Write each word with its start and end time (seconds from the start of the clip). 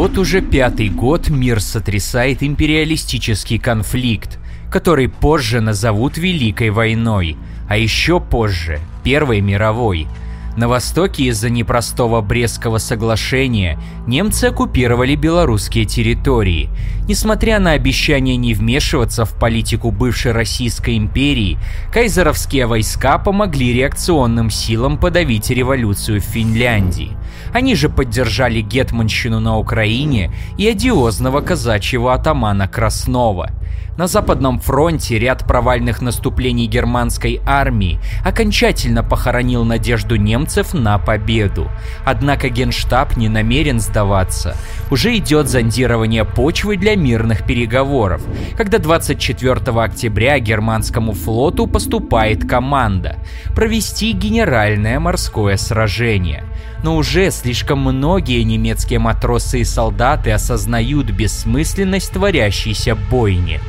Вот 0.00 0.16
уже 0.16 0.40
пятый 0.40 0.88
год 0.88 1.28
мир 1.28 1.60
сотрясает 1.60 2.42
империалистический 2.42 3.58
конфликт, 3.58 4.38
который 4.70 5.10
позже 5.10 5.60
назовут 5.60 6.16
Великой 6.16 6.70
войной, 6.70 7.36
а 7.68 7.76
еще 7.76 8.18
позже– 8.18 8.80
Первой 9.04 9.42
мировой– 9.42 10.06
на 10.60 10.68
востоке 10.68 11.24
из-за 11.24 11.48
непростого 11.48 12.20
Брестского 12.20 12.76
соглашения 12.76 13.80
немцы 14.06 14.44
оккупировали 14.44 15.14
белорусские 15.14 15.86
территории. 15.86 16.68
Несмотря 17.08 17.58
на 17.58 17.72
обещание 17.72 18.36
не 18.36 18.52
вмешиваться 18.52 19.24
в 19.24 19.38
политику 19.38 19.90
бывшей 19.90 20.32
Российской 20.32 20.98
империи, 20.98 21.58
кайзеровские 21.90 22.66
войска 22.66 23.16
помогли 23.16 23.72
реакционным 23.72 24.50
силам 24.50 24.98
подавить 24.98 25.48
революцию 25.48 26.20
в 26.20 26.24
Финляндии. 26.24 27.16
Они 27.54 27.74
же 27.74 27.88
поддержали 27.88 28.60
гетманщину 28.60 29.40
на 29.40 29.56
Украине 29.56 30.30
и 30.58 30.68
одиозного 30.68 31.40
казачьего 31.40 32.12
атамана 32.12 32.68
Краснова– 32.68 33.50
на 33.96 34.06
Западном 34.06 34.60
фронте 34.60 35.18
ряд 35.18 35.44
провальных 35.44 36.00
наступлений 36.00 36.66
германской 36.66 37.40
армии 37.44 38.00
окончательно 38.24 39.02
похоронил 39.02 39.64
надежду 39.64 40.16
немцев 40.16 40.72
на 40.72 40.98
победу. 40.98 41.70
Однако 42.04 42.48
Генштаб 42.48 43.16
не 43.16 43.28
намерен 43.28 43.78
сдаваться. 43.78 44.56
Уже 44.90 45.16
идет 45.18 45.48
зондирование 45.48 46.24
почвы 46.24 46.76
для 46.76 46.96
мирных 46.96 47.44
переговоров, 47.44 48.22
когда 48.56 48.78
24 48.78 49.56
октября 49.82 50.38
германскому 50.38 51.12
флоту 51.12 51.66
поступает 51.66 52.48
команда 52.48 53.16
провести 53.54 54.12
генеральное 54.12 54.98
морское 54.98 55.56
сражение 55.56 56.44
но 56.82 56.96
уже 56.96 57.30
слишком 57.30 57.80
многие 57.80 58.42
немецкие 58.42 58.98
матросы 58.98 59.60
и 59.60 59.64
солдаты 59.64 60.30
осознают 60.30 61.10
бессмысленность 61.10 62.12
творящейся 62.12 62.94
бойни. 62.94 63.60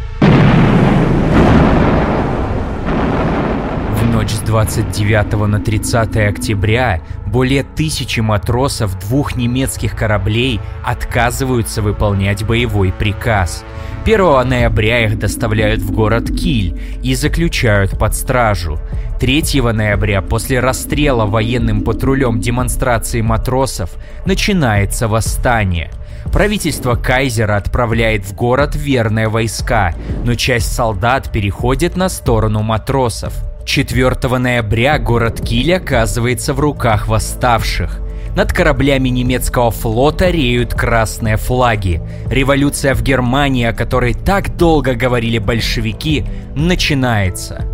В 3.96 4.06
ночь 4.14 4.32
с 4.32 4.40
29 4.40 5.48
на 5.48 5.60
30 5.60 6.18
октября 6.18 7.02
более 7.26 7.64
тысячи 7.64 8.20
матросов 8.20 9.00
двух 9.00 9.36
немецких 9.36 9.96
кораблей 9.96 10.60
отказываются 10.84 11.82
выполнять 11.82 12.44
боевой 12.46 12.92
приказ. 12.92 13.64
1 14.04 14.50
ноября 14.50 15.06
их 15.06 15.20
доставляют 15.20 15.82
в 15.82 15.92
город 15.92 16.30
Киль 16.30 16.76
и 17.04 17.14
заключают 17.14 18.00
под 18.00 18.16
стражу. 18.16 18.80
3 19.20 19.62
ноября 19.62 20.24
после 20.24 20.60
расстрела 20.60 21.28
военным 21.28 21.84
патрулем 21.84 22.40
демонстрации 22.40 23.22
матросов 23.22 23.92
начинается 24.26 25.08
восстание. 25.08 25.92
Правительство 26.34 26.96
Кайзера 26.96 27.58
отправляет 27.58 28.26
в 28.26 28.34
город 28.34 28.76
верные 28.76 29.28
войска, 29.28 29.94
но 30.26 30.34
часть 30.34 30.74
солдат 30.74 31.32
переходит 31.32 31.96
на 31.96 32.10
сторону 32.10 32.64
матросов. 32.64 33.34
4 33.66 34.38
ноября 34.40 34.98
город 34.98 35.42
Киль 35.42 35.76
оказывается 35.76 36.56
в 36.56 36.60
руках 36.60 37.08
восставших. 37.08 38.02
Над 38.36 38.54
кораблями 38.54 39.10
немецкого 39.10 39.72
флота 39.72 40.30
реют 40.30 40.74
красные 40.74 41.36
флаги. 41.36 42.02
Революция 42.28 42.96
в 42.96 43.02
Германии, 43.02 43.66
о 43.66 43.74
которой 43.74 44.14
так 44.14 44.56
долго 44.56 44.96
говорили 44.96 45.38
большевики, 45.38 46.26
начинается. 46.56 47.66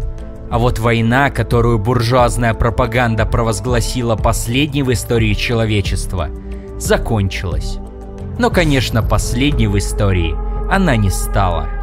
А 0.49 0.57
вот 0.57 0.79
война, 0.79 1.29
которую 1.29 1.77
буржуазная 1.77 2.53
пропаганда 2.53 3.25
провозгласила 3.25 4.15
последней 4.15 4.81
в 4.81 4.91
истории 4.91 5.33
человечества, 5.33 6.29
закончилась. 6.77 7.77
Но, 8.39 8.49
конечно, 8.49 9.03
последней 9.03 9.67
в 9.67 9.77
истории 9.77 10.35
она 10.71 10.95
не 10.95 11.09
стала. 11.09 11.76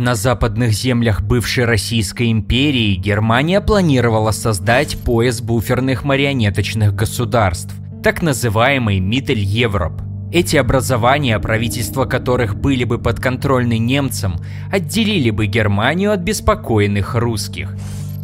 На 0.00 0.14
западных 0.14 0.74
землях 0.74 1.22
бывшей 1.22 1.64
Российской 1.64 2.30
империи 2.30 2.94
Германия 2.94 3.60
планировала 3.60 4.30
создать 4.30 4.96
пояс 4.96 5.40
буферных 5.40 6.04
марионеточных 6.04 6.94
государств, 6.94 7.74
так 8.00 8.22
называемый 8.22 9.00
Миттель 9.00 9.40
Европ. 9.40 10.00
Эти 10.32 10.54
образования, 10.56 11.36
правительства 11.40 12.04
которых 12.04 12.54
были 12.54 12.84
бы 12.84 12.98
подконтрольны 12.98 13.76
немцам, 13.78 14.36
отделили 14.70 15.30
бы 15.30 15.46
Германию 15.46 16.12
от 16.12 16.20
беспокойных 16.20 17.16
русских. 17.16 17.74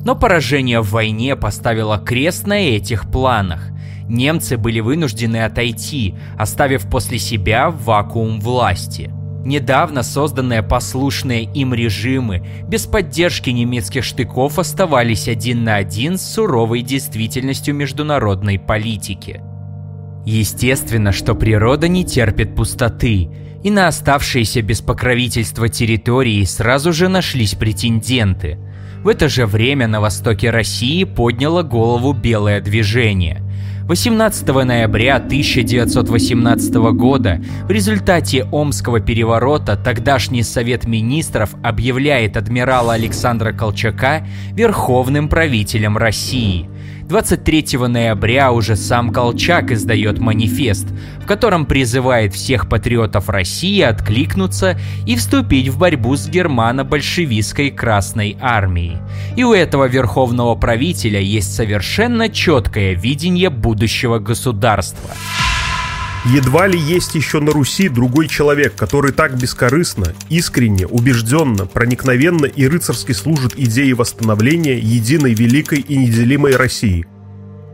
Но 0.05 0.15
поражение 0.15 0.81
в 0.81 0.93
войне 0.93 1.35
поставило 1.35 1.99
крест 1.99 2.47
на 2.47 2.61
этих 2.61 3.11
планах. 3.11 3.71
Немцы 4.09 4.57
были 4.59 4.79
вынуждены 4.79 5.39
отойти, 5.39 6.15
оставив 6.39 6.89
после 6.89 7.19
себя 7.19 7.69
вакуум 7.71 8.39
власти– 8.39 9.11
Недавно 9.45 10.03
созданные 10.03 10.63
послушные 10.63 11.45
им 11.45 11.75
режимы 11.75 12.47
без 12.67 12.87
поддержки 12.87 13.51
немецких 13.51 14.03
штыков 14.03 14.59
оставались 14.59 15.29
один 15.29 15.65
на 15.65 15.77
один 15.77 16.17
с 16.17 16.23
суровой 16.23 16.81
действительностью 16.81 17.75
международной 17.75 18.59
политики. 18.59 19.43
Естественно, 20.25 21.13
что 21.13 21.35
природа 21.35 21.89
не 21.89 22.07
терпит 22.07 22.55
пустоты, 22.55 23.29
и 23.63 23.71
на 23.71 23.89
оставшиеся 23.89 24.63
без 24.63 24.81
покровительства 24.81 25.69
территории 25.69 26.43
сразу 26.45 26.95
же 26.95 27.09
нашлись 27.09 27.55
претенденты. 27.55 28.59
В 29.03 29.09
это 29.09 29.29
же 29.29 29.45
время 29.45 29.87
на 29.87 30.01
востоке 30.01 30.49
России 30.49 31.05
подняло 31.05 31.63
голову 31.63 32.15
белое 32.15 32.63
движение. 32.63 33.43
18 33.87 34.47
ноября 34.49 35.17
1918 35.17 36.75
года 36.95 37.39
в 37.65 37.71
результате 37.71 38.45
Омского 38.45 39.01
переворота 39.01 39.77
тогдашний 39.77 40.43
Совет 40.43 40.87
Министров 40.87 41.55
объявляет 41.63 42.39
адмирала 42.39 42.95
Александра 42.95 43.53
Колчака 43.53 44.27
верховным 44.53 45.29
правителем 45.29 45.99
России– 45.99 46.71
23 47.15 47.79
ноября 47.87 48.51
уже 48.51 48.75
сам 48.75 49.13
Колчак 49.13 49.71
издает 49.71 50.19
манифест, 50.19 50.89
в 51.21 51.27
котором 51.27 51.65
призывает 51.65 52.35
всех 52.35 52.69
патриотов 52.69 53.29
России 53.29 53.83
откликнуться 53.83 54.77
и 55.07 55.15
вступить 55.15 55.69
в 55.69 55.79
борьбу 55.79 56.17
с 56.17 56.29
германо-большевистской 56.29 57.71
Красной 57.71 58.37
Армией. 58.41 58.97
И 59.37 59.45
у 59.45 59.53
этого 59.53 59.85
верховного 59.85 60.57
правителя 60.57 61.21
есть 61.21 61.55
совершенно 61.55 62.29
четкое 62.29 62.95
видение 62.95 63.49
будущего 63.49 64.19
государства. 64.19 65.11
Едва 66.25 66.67
ли 66.67 66.79
есть 66.79 67.15
еще 67.15 67.39
на 67.39 67.53
Руси 67.53 67.91
другой 67.91 68.29
человек, 68.29 68.75
который 68.75 69.13
так 69.13 69.39
бескорыстно, 69.39 70.15
искренне, 70.31 70.87
убежденно, 70.87 71.67
проникновенно 71.67 72.47
и 72.47 72.67
рыцарски 72.67 73.13
служит 73.13 73.59
идее 73.59 73.95
восстановления 73.95 74.79
единой, 74.79 75.35
великой 75.35 75.81
и 75.81 75.99
неделимой 75.99 76.57
России. 76.57 77.05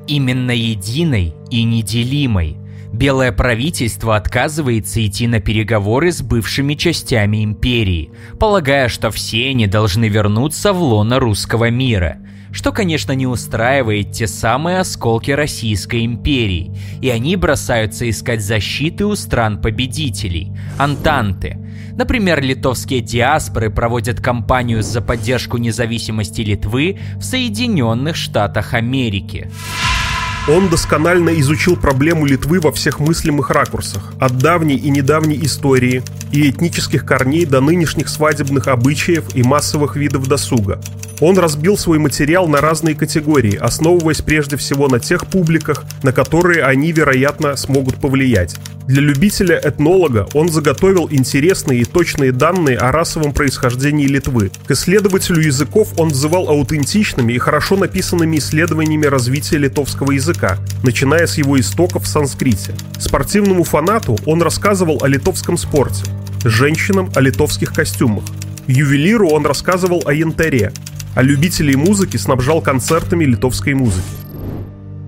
Именно 0.08 0.50
единой 0.50 1.32
и 1.50 1.62
неделимой. 1.62 2.56
Белое 2.92 3.30
правительство 3.30 4.16
отказывается 4.16 5.06
идти 5.06 5.28
на 5.28 5.38
переговоры 5.38 6.10
с 6.10 6.20
бывшими 6.20 6.74
частями 6.74 7.44
империи, 7.44 8.10
полагая, 8.40 8.88
что 8.88 9.12
все 9.12 9.50
они 9.50 9.68
должны 9.68 10.08
вернуться 10.08 10.72
в 10.72 10.82
лоно 10.82 11.20
русского 11.20 11.70
мира– 11.70 12.18
что, 12.52 12.72
конечно, 12.72 13.12
не 13.12 13.26
устраивает 13.26 14.12
те 14.12 14.26
самые 14.26 14.78
осколки 14.78 15.30
Российской 15.30 16.04
империи, 16.04 16.74
и 17.00 17.08
они 17.10 17.36
бросаются 17.36 18.08
искать 18.08 18.42
защиты 18.42 19.06
у 19.06 19.14
стран-победителей, 19.14 20.52
Антанты. 20.78 21.56
Например, 21.97 22.41
литовские 22.41 23.00
диаспоры 23.00 23.70
проводят 23.70 24.20
кампанию 24.20 24.82
за 24.82 25.02
поддержку 25.02 25.58
независимости 25.58 26.41
Литвы 26.41 26.98
в 27.16 27.22
Соединенных 27.22 28.16
Штатах 28.16 28.74
Америки. 28.74 29.50
Он 30.48 30.69
досконально 30.69 31.39
изучил 31.41 31.77
проблему 31.77 32.25
Литвы 32.25 32.60
во 32.60 32.72
всех 32.72 32.98
мыслимых 32.98 33.51
ракурсах, 33.51 34.13
от 34.19 34.39
давней 34.39 34.77
и 34.77 34.89
недавней 34.89 35.39
истории 35.45 36.03
и 36.33 36.48
этнических 36.48 37.04
корней 37.04 37.45
до 37.45 37.60
нынешних 37.60 38.09
свадебных 38.09 38.66
обычаев 38.66 39.34
и 39.34 39.42
массовых 39.42 39.97
видов 39.97 40.27
досуга. 40.27 40.81
Он 41.21 41.39
разбил 41.39 41.77
свой 41.77 41.98
материал 41.98 42.48
на 42.48 42.63
разные 42.63 42.95
категории, 42.95 43.54
основываясь 43.54 44.22
прежде 44.22 44.57
всего 44.57 44.89
на 44.89 44.98
тех 44.98 45.27
публиках, 45.27 45.84
на 46.03 46.13
которые 46.13 46.65
они, 46.65 46.92
вероятно, 46.92 47.57
смогут 47.57 47.97
повлиять. 47.97 48.57
Для 48.87 49.03
любителя-этнолога 49.03 50.27
он 50.33 50.48
заготовил 50.48 51.09
интересные 51.10 51.83
и 51.83 51.84
точные 51.84 52.33
данные 52.33 52.77
о 52.78 52.91
расовом 52.91 53.33
происхождении 53.33 54.07
Литвы. 54.07 54.51
К 54.66 54.72
исследователю 54.72 55.42
языков 55.42 55.92
он 55.97 56.09
взывал 56.09 56.48
аутентичными 56.48 57.33
и 57.34 57.39
хорошо 57.39 57.77
написанными 57.77 58.39
исследованиями 58.39 59.07
развития 59.07 59.59
литовского 59.59 60.13
языка, 60.13 60.29
начиная 60.82 61.27
с 61.27 61.38
его 61.38 61.59
истоков 61.59 62.04
в 62.04 62.06
санскрите. 62.06 62.74
Спортивному 62.98 63.65
фанату 63.65 64.16
он 64.27 64.42
рассказывал 64.42 64.98
о 65.03 65.09
литовском 65.09 65.56
спорте, 65.56 66.04
женщинам 66.44 67.10
о 67.15 67.21
литовских 67.21 67.72
костюмах. 67.72 68.24
Ювелиру 68.66 69.28
он 69.28 69.47
рассказывал 69.47 70.03
о 70.06 70.12
янтаре, 70.12 70.72
а 71.15 71.22
любителей 71.22 71.77
музыки 71.77 72.16
снабжал 72.16 72.60
концертами 72.60 73.24
литовской 73.24 73.74
музыки. 73.74 74.04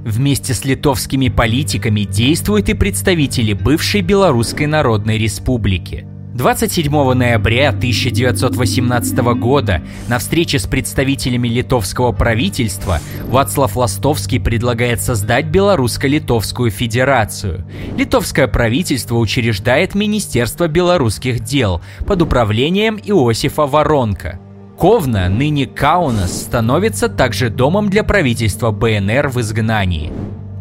Вместе 0.04 0.52
с 0.52 0.64
литовскими 0.64 1.28
политиками 1.28 2.00
действуют 2.00 2.68
и 2.68 2.74
представители 2.74 3.52
бывшей 3.52 4.00
Белорусской 4.00 4.66
Народной 4.66 5.16
Республики. 5.16 6.06
27 6.34 7.12
ноября 7.12 7.68
1918 7.68 9.18
года 9.38 9.82
на 10.08 10.18
встрече 10.18 10.58
с 10.58 10.66
представителями 10.66 11.48
литовского 11.48 12.12
правительства 12.12 13.00
Вацлав 13.24 13.76
Ластовский 13.76 14.40
предлагает 14.40 15.02
создать 15.02 15.46
Белорусско-Литовскую 15.46 16.70
Федерацию. 16.70 17.66
Литовское 17.96 18.48
правительство 18.48 19.16
учреждает 19.16 19.94
Министерство 19.94 20.68
белорусских 20.68 21.40
дел 21.40 21.82
под 22.06 22.22
управлением 22.22 22.96
Иосифа 22.96 23.66
Воронка– 23.66 24.38
Ковна, 24.82 25.28
ныне 25.28 25.66
Каунас, 25.66 26.42
становится 26.42 27.08
также 27.08 27.50
домом 27.50 27.88
для 27.88 28.02
правительства 28.02 28.72
БНР 28.72 29.28
в 29.28 29.40
изгнании. 29.40 30.10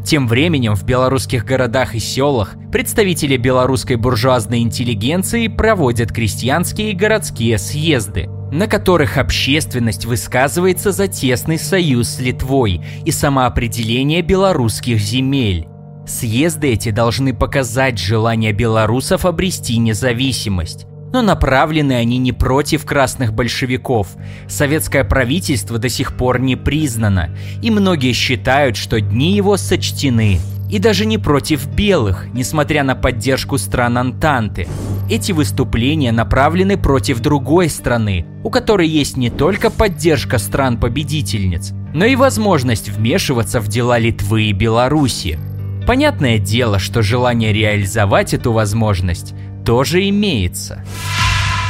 Тем 0.06 0.28
временем 0.28 0.76
в 0.76 0.84
белорусских 0.84 1.46
городах 1.46 1.96
и 1.96 2.00
селах 2.00 2.56
представители 2.72 3.38
белорусской 3.38 3.96
буржуазной 3.96 4.60
интеллигенции 4.60 5.48
проводят 5.48 6.12
крестьянские 6.12 6.92
и 6.92 6.96
городские 6.96 7.58
съезды, 7.58 8.28
на 8.52 8.68
которых 8.68 9.18
общественность 9.18 10.06
высказывается 10.06 10.92
за 10.92 11.08
тесный 11.08 11.60
союз 11.60 12.10
с 12.10 12.20
Литвой 12.20 12.84
и 13.06 13.12
самоопределение 13.12 14.22
белорусских 14.22 15.00
земель. 15.00 15.68
Съезды 16.08 16.74
эти 16.74 16.90
должны 16.90 17.34
показать 17.34 18.00
желание 18.00 18.54
белорусов 18.54 19.26
обрести 19.26 19.78
независимость. 19.78 20.88
Но 21.14 21.22
направлены 21.22 21.94
они 21.94 22.18
не 22.18 22.32
против 22.32 22.86
красных 22.86 23.34
большевиков. 23.34 24.08
Советское 24.48 25.04
правительство 25.04 25.78
до 25.78 25.90
сих 25.90 26.16
пор 26.16 26.40
не 26.40 26.56
признано, 26.56 27.30
и 27.62 27.70
многие 27.70 28.14
считают, 28.14 28.78
что 28.78 29.02
дни 29.02 29.36
его 29.36 29.58
сочтены. 29.58 30.40
И 30.70 30.80
даже 30.80 31.06
не 31.06 31.18
против 31.18 31.68
белых, 31.68 32.28
несмотря 32.34 32.84
на 32.84 32.96
поддержку 32.96 33.58
стран 33.58 33.98
Антанты. 33.98 34.70
Эти 35.10 35.34
выступления 35.34 36.14
направлены 36.14 36.78
против 36.78 37.20
другой 37.20 37.68
страны, 37.68 38.26
у 38.46 38.50
которой 38.50 38.88
есть 38.88 39.18
не 39.18 39.30
только 39.30 39.70
поддержка 39.70 40.38
стран-победительниц, 40.38 41.74
но 41.94 42.06
и 42.06 42.16
возможность 42.16 42.88
вмешиваться 42.88 43.60
в 43.60 43.68
дела 43.68 44.00
Литвы 44.00 44.44
и 44.44 44.54
Беларуси. 44.54 45.38
Понятное 45.86 46.38
дело, 46.38 46.80
что 46.80 47.02
желание 47.02 47.52
реализовать 47.52 48.34
эту 48.34 48.54
возможность 48.54 49.34
тоже 49.66 50.08
имеется. 50.10 50.84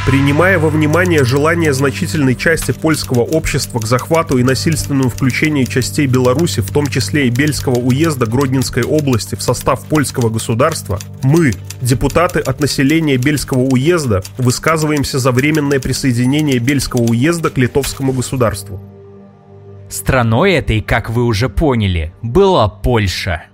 Принимая 0.06 0.58
во 0.58 0.70
внимание 0.70 1.24
желание 1.24 1.74
значительной 1.74 2.36
части 2.36 2.72
польского 2.72 3.22
общества 3.22 3.78
к 3.80 3.86
захвату 3.86 4.40
и 4.40 4.44
насильственному 4.44 5.10
включению 5.10 5.68
частей 5.68 6.08
Беларуси, 6.08 6.62
в 6.62 6.72
том 6.72 6.88
числе 6.88 7.28
и 7.28 7.30
Бельского 7.30 7.76
уезда 7.76 8.26
Гродненской 8.26 8.82
области 8.82 9.36
в 9.36 9.44
состав 9.44 9.86
польского 9.86 10.30
государства, 10.30 10.98
мы, 11.22 11.54
депутаты 11.82 12.40
от 12.40 12.60
населения 12.60 13.18
Бельского 13.18 13.62
уезда, 13.62 14.24
высказываемся 14.40 15.20
за 15.20 15.32
временное 15.32 15.80
присоединение 15.80 16.58
Бельского 16.58 17.04
уезда 17.04 17.52
к 17.52 17.60
литовскому 17.60 18.12
государству. 18.12 18.82
Страной 19.88 20.54
этой, 20.54 20.82
как 20.82 21.12
вы 21.12 21.26
уже 21.26 21.48
поняли, 21.48 22.12
была 22.24 22.68
Польша– 22.68 23.44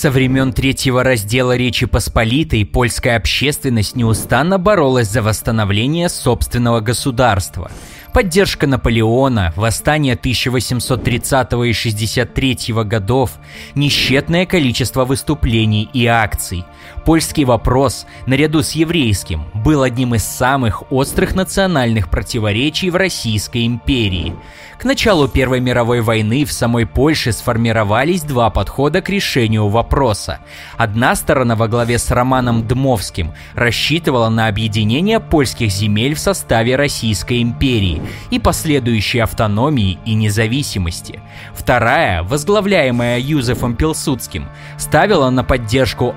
Со 0.00 0.10
времен 0.10 0.54
третьего 0.54 1.04
раздела 1.04 1.54
Речи 1.54 1.84
Посполитой 1.84 2.64
польская 2.64 3.16
общественность 3.16 3.96
неустанно 3.96 4.56
боролась 4.56 5.08
за 5.08 5.20
восстановление 5.20 6.08
собственного 6.08 6.80
государства. 6.80 7.70
Поддержка 8.14 8.66
Наполеона, 8.66 9.52
восстание 9.56 10.14
1830 10.14 11.52
и 11.52 11.72
63 11.74 12.56
годов, 12.84 13.32
несчетное 13.74 14.46
количество 14.46 15.04
выступлений 15.04 15.86
и 15.92 16.06
акций. 16.06 16.64
Польский 17.10 17.44
вопрос, 17.44 18.06
наряду 18.26 18.62
с 18.62 18.70
еврейским, 18.70 19.42
был 19.52 19.82
одним 19.82 20.14
из 20.14 20.22
самых 20.22 20.92
острых 20.92 21.34
национальных 21.34 22.08
противоречий 22.08 22.88
в 22.88 22.94
Российской 22.94 23.66
империи– 23.66 24.36
к 24.80 24.84
началу 24.84 25.28
Первой 25.28 25.60
мировой 25.60 26.00
войны 26.00 26.46
в 26.46 26.52
самой 26.52 26.86
Польше 26.86 27.32
сформировались 27.32 28.22
два 28.22 28.48
подхода 28.48 29.02
к 29.02 29.10
решению 29.10 29.68
вопроса. 29.68 30.38
Одна 30.78 31.14
сторона 31.16 31.54
во 31.54 31.68
главе 31.68 31.98
с 31.98 32.10
Романом 32.10 32.66
Дмовским 32.66 33.34
рассчитывала 33.54 34.30
на 34.30 34.46
объединение 34.46 35.20
польских 35.20 35.70
земель 35.70 36.14
в 36.14 36.18
составе 36.18 36.76
Российской 36.76 37.42
империи 37.42 38.00
и 38.30 38.38
последующей 38.38 39.18
автономии 39.18 39.98
и 40.06 40.14
независимости. 40.14 41.20
Вторая, 41.52 42.22
возглавляемая 42.22 43.20
Юзефом 43.20 43.76
Пилсудским, 43.76 44.48
ставила 44.78 45.28
на 45.28 45.44
поддержку 45.44 46.14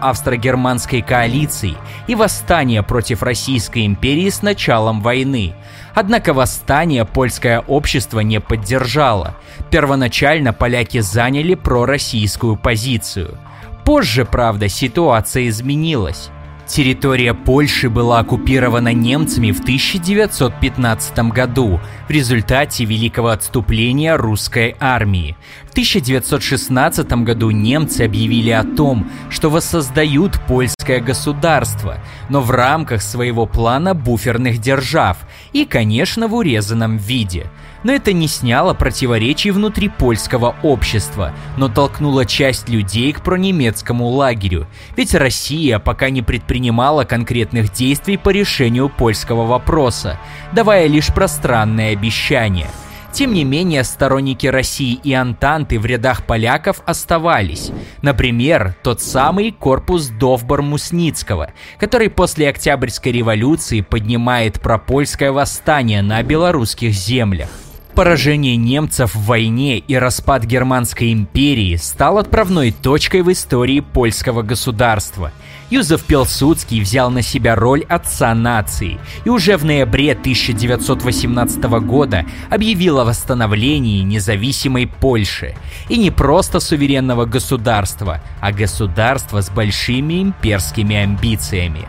австро-германской 0.83 1.01
коалиции 1.01 1.75
и 2.07 2.15
восстание 2.15 2.83
против 2.83 3.23
Российской 3.23 3.85
империи 3.85 4.29
с 4.29 4.41
началом 4.41 5.01
войны– 5.01 5.53
Однако 5.95 6.33
восстание 6.33 7.05
польское 7.05 7.59
общество 7.59 8.21
не 8.21 8.41
поддержало. 8.41 9.35
Первоначально 9.69 10.51
поляки 10.51 11.01
заняли 11.01 11.53
пророссийскую 11.53 12.57
позицию. 12.57 13.37
Позже, 13.85 14.25
правда, 14.25 14.69
ситуация 14.69 15.47
изменилась. 15.49 16.31
Территория 16.65 17.33
Польши 17.33 17.89
была 17.89 18.19
оккупирована 18.19 18.93
немцами 18.93 19.51
в 19.51 19.59
1915 19.59 21.19
году 21.31 21.81
в 22.07 22.09
результате 22.09 22.85
великого 22.85 23.29
отступления 23.29 24.15
русской 24.15 24.75
армии. 24.79 25.35
В 25.67 25.71
1916 25.71 27.11
году 27.23 27.51
немцы 27.51 28.03
объявили 28.03 28.51
о 28.51 28.63
том, 28.63 29.11
что 29.29 29.49
воссоздают 29.49 30.39
польское 30.47 31.01
государство, 31.01 31.97
но 32.29 32.39
в 32.39 32.49
рамках 32.51 33.01
своего 33.01 33.45
плана 33.45 33.93
буферных 33.93 34.59
держав 34.59 35.17
и, 35.51 35.65
конечно, 35.65 36.27
в 36.27 36.35
урезанном 36.35 36.97
виде– 36.97 37.47
но 37.83 37.91
это 37.91 38.13
не 38.13 38.27
сняло 38.27 38.73
противоречий 38.73 39.51
внутри 39.51 39.89
польского 39.89 40.55
общества, 40.63 41.33
но 41.57 41.69
толкнуло 41.69 42.25
часть 42.25 42.69
людей 42.69 43.11
к 43.13 43.21
пронемецкому 43.21 44.07
лагерю. 44.07 44.67
Ведь 44.95 45.13
Россия 45.13 45.79
пока 45.79 46.09
не 46.09 46.21
предпринимала 46.21 47.03
конкретных 47.03 47.71
действий 47.71 48.17
по 48.17 48.29
решению 48.29 48.89
польского 48.89 49.45
вопроса, 49.45 50.19
давая 50.51 50.87
лишь 50.87 51.13
пространные 51.13 51.91
обещания. 51.91 52.67
Тем 53.13 53.31
не 53.31 53.43
менее, 53.43 53.83
сторонники 53.83 54.47
России 54.47 54.95
и 54.95 55.13
Антанты 55.13 55.79
в 55.79 55.85
рядах 55.85 56.25
поляков 56.25 56.81
оставались. 56.87 57.71
Например, 58.01 58.75
тот 58.81 59.01
самый 59.01 59.51
корпус 59.51 60.07
Довбор-Мусницкого, 60.07 61.53
который 61.77 62.09
после 62.09 62.49
Октябрьской 62.49 63.11
революции 63.11 63.81
поднимает 63.81 64.59
пропольское 64.59 65.31
восстание 65.31 66.01
на 66.01 66.23
белорусских 66.23 66.91
землях. 66.93 67.49
Поражение 67.95 68.55
немцев 68.55 69.13
в 69.13 69.27
войне 69.27 69.77
и 69.77 69.95
распад 69.95 70.45
Германской 70.45 71.13
империи 71.13 71.75
стал 71.75 72.17
отправной 72.17 72.71
точкой 72.71 73.21
в 73.21 73.31
истории 73.31 73.81
польского 73.81 74.41
государства. 74.41 75.31
Юзеф 75.69 76.03
Пилсудский 76.03 76.81
взял 76.81 77.11
на 77.11 77.21
себя 77.21 77.55
роль 77.55 77.83
отца 77.87 78.33
нации 78.33 78.99
и 79.25 79.29
уже 79.29 79.57
в 79.57 79.65
ноябре 79.65 80.13
1918 80.13 81.63
года 81.81 82.25
объявил 82.49 82.99
о 82.99 83.05
восстановлении 83.05 84.01
независимой 84.01 84.87
Польши. 84.87 85.55
И 85.87 85.97
не 85.97 86.09
просто 86.09 86.59
суверенного 86.59 87.25
государства, 87.25 88.21
а 88.41 88.51
государства 88.51 89.41
с 89.41 89.51
большими 89.51 90.23
имперскими 90.23 90.95
амбициями. 90.95 91.87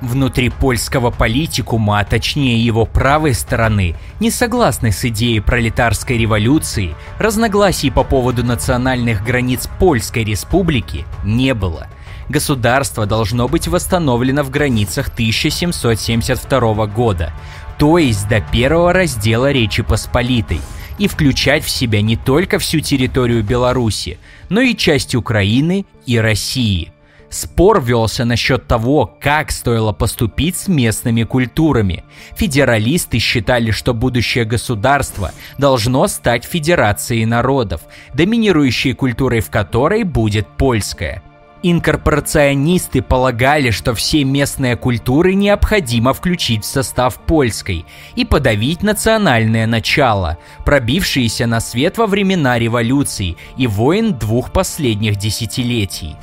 Внутри 0.00 0.48
польского 0.48 1.10
политикума, 1.10 1.98
а 1.98 2.04
точнее 2.04 2.64
его 2.64 2.86
правой 2.86 3.34
стороны, 3.34 3.96
не 4.20 4.30
согласны 4.30 4.92
с 4.92 5.04
идеей 5.04 5.40
пролетарской 5.40 6.16
революции, 6.16 6.94
разногласий 7.18 7.90
по 7.90 8.04
поводу 8.04 8.44
национальных 8.44 9.24
границ 9.24 9.68
Польской 9.80 10.22
республики 10.22 11.04
не 11.24 11.52
было. 11.52 11.88
Государство 12.28 13.06
должно 13.06 13.48
быть 13.48 13.66
восстановлено 13.66 14.44
в 14.44 14.50
границах 14.50 15.08
1772 15.08 16.86
года, 16.86 17.32
то 17.76 17.98
есть 17.98 18.28
до 18.28 18.40
первого 18.40 18.92
раздела 18.92 19.50
Речи 19.50 19.82
Посполитой, 19.82 20.60
и 20.98 21.08
включать 21.08 21.64
в 21.64 21.70
себя 21.70 22.02
не 22.02 22.16
только 22.16 22.58
всю 22.58 22.80
территорию 22.80 23.42
Беларуси, 23.42 24.18
но 24.48 24.60
и 24.60 24.76
часть 24.76 25.16
Украины 25.16 25.86
и 26.06 26.18
России– 26.18 26.92
Спор 27.30 27.82
велся 27.82 28.24
насчет 28.24 28.66
того, 28.66 29.14
как 29.20 29.50
стоило 29.50 29.92
поступить 29.92 30.56
с 30.56 30.68
местными 30.68 31.24
культурами. 31.24 32.04
Федералисты 32.34 33.18
считали, 33.18 33.70
что 33.70 33.92
будущее 33.92 34.44
государство 34.44 35.32
должно 35.58 36.06
стать 36.06 36.44
федерацией 36.44 37.26
народов, 37.26 37.82
доминирующей 38.14 38.94
культурой 38.94 39.40
в 39.40 39.50
которой 39.50 40.04
будет 40.04 40.46
польская. 40.46 41.22
Инкорпорационисты 41.62 43.02
полагали, 43.02 43.70
что 43.70 43.92
все 43.92 44.22
местные 44.22 44.76
культуры 44.76 45.34
необходимо 45.34 46.14
включить 46.14 46.62
в 46.62 46.68
состав 46.68 47.16
польской 47.16 47.84
и 48.14 48.24
подавить 48.24 48.84
национальное 48.84 49.66
начало, 49.66 50.38
пробившееся 50.64 51.46
на 51.46 51.58
свет 51.58 51.98
во 51.98 52.06
времена 52.06 52.58
революций 52.60 53.36
и 53.56 53.66
войн 53.66 54.16
двух 54.16 54.52
последних 54.52 55.16
десятилетий. 55.16 56.16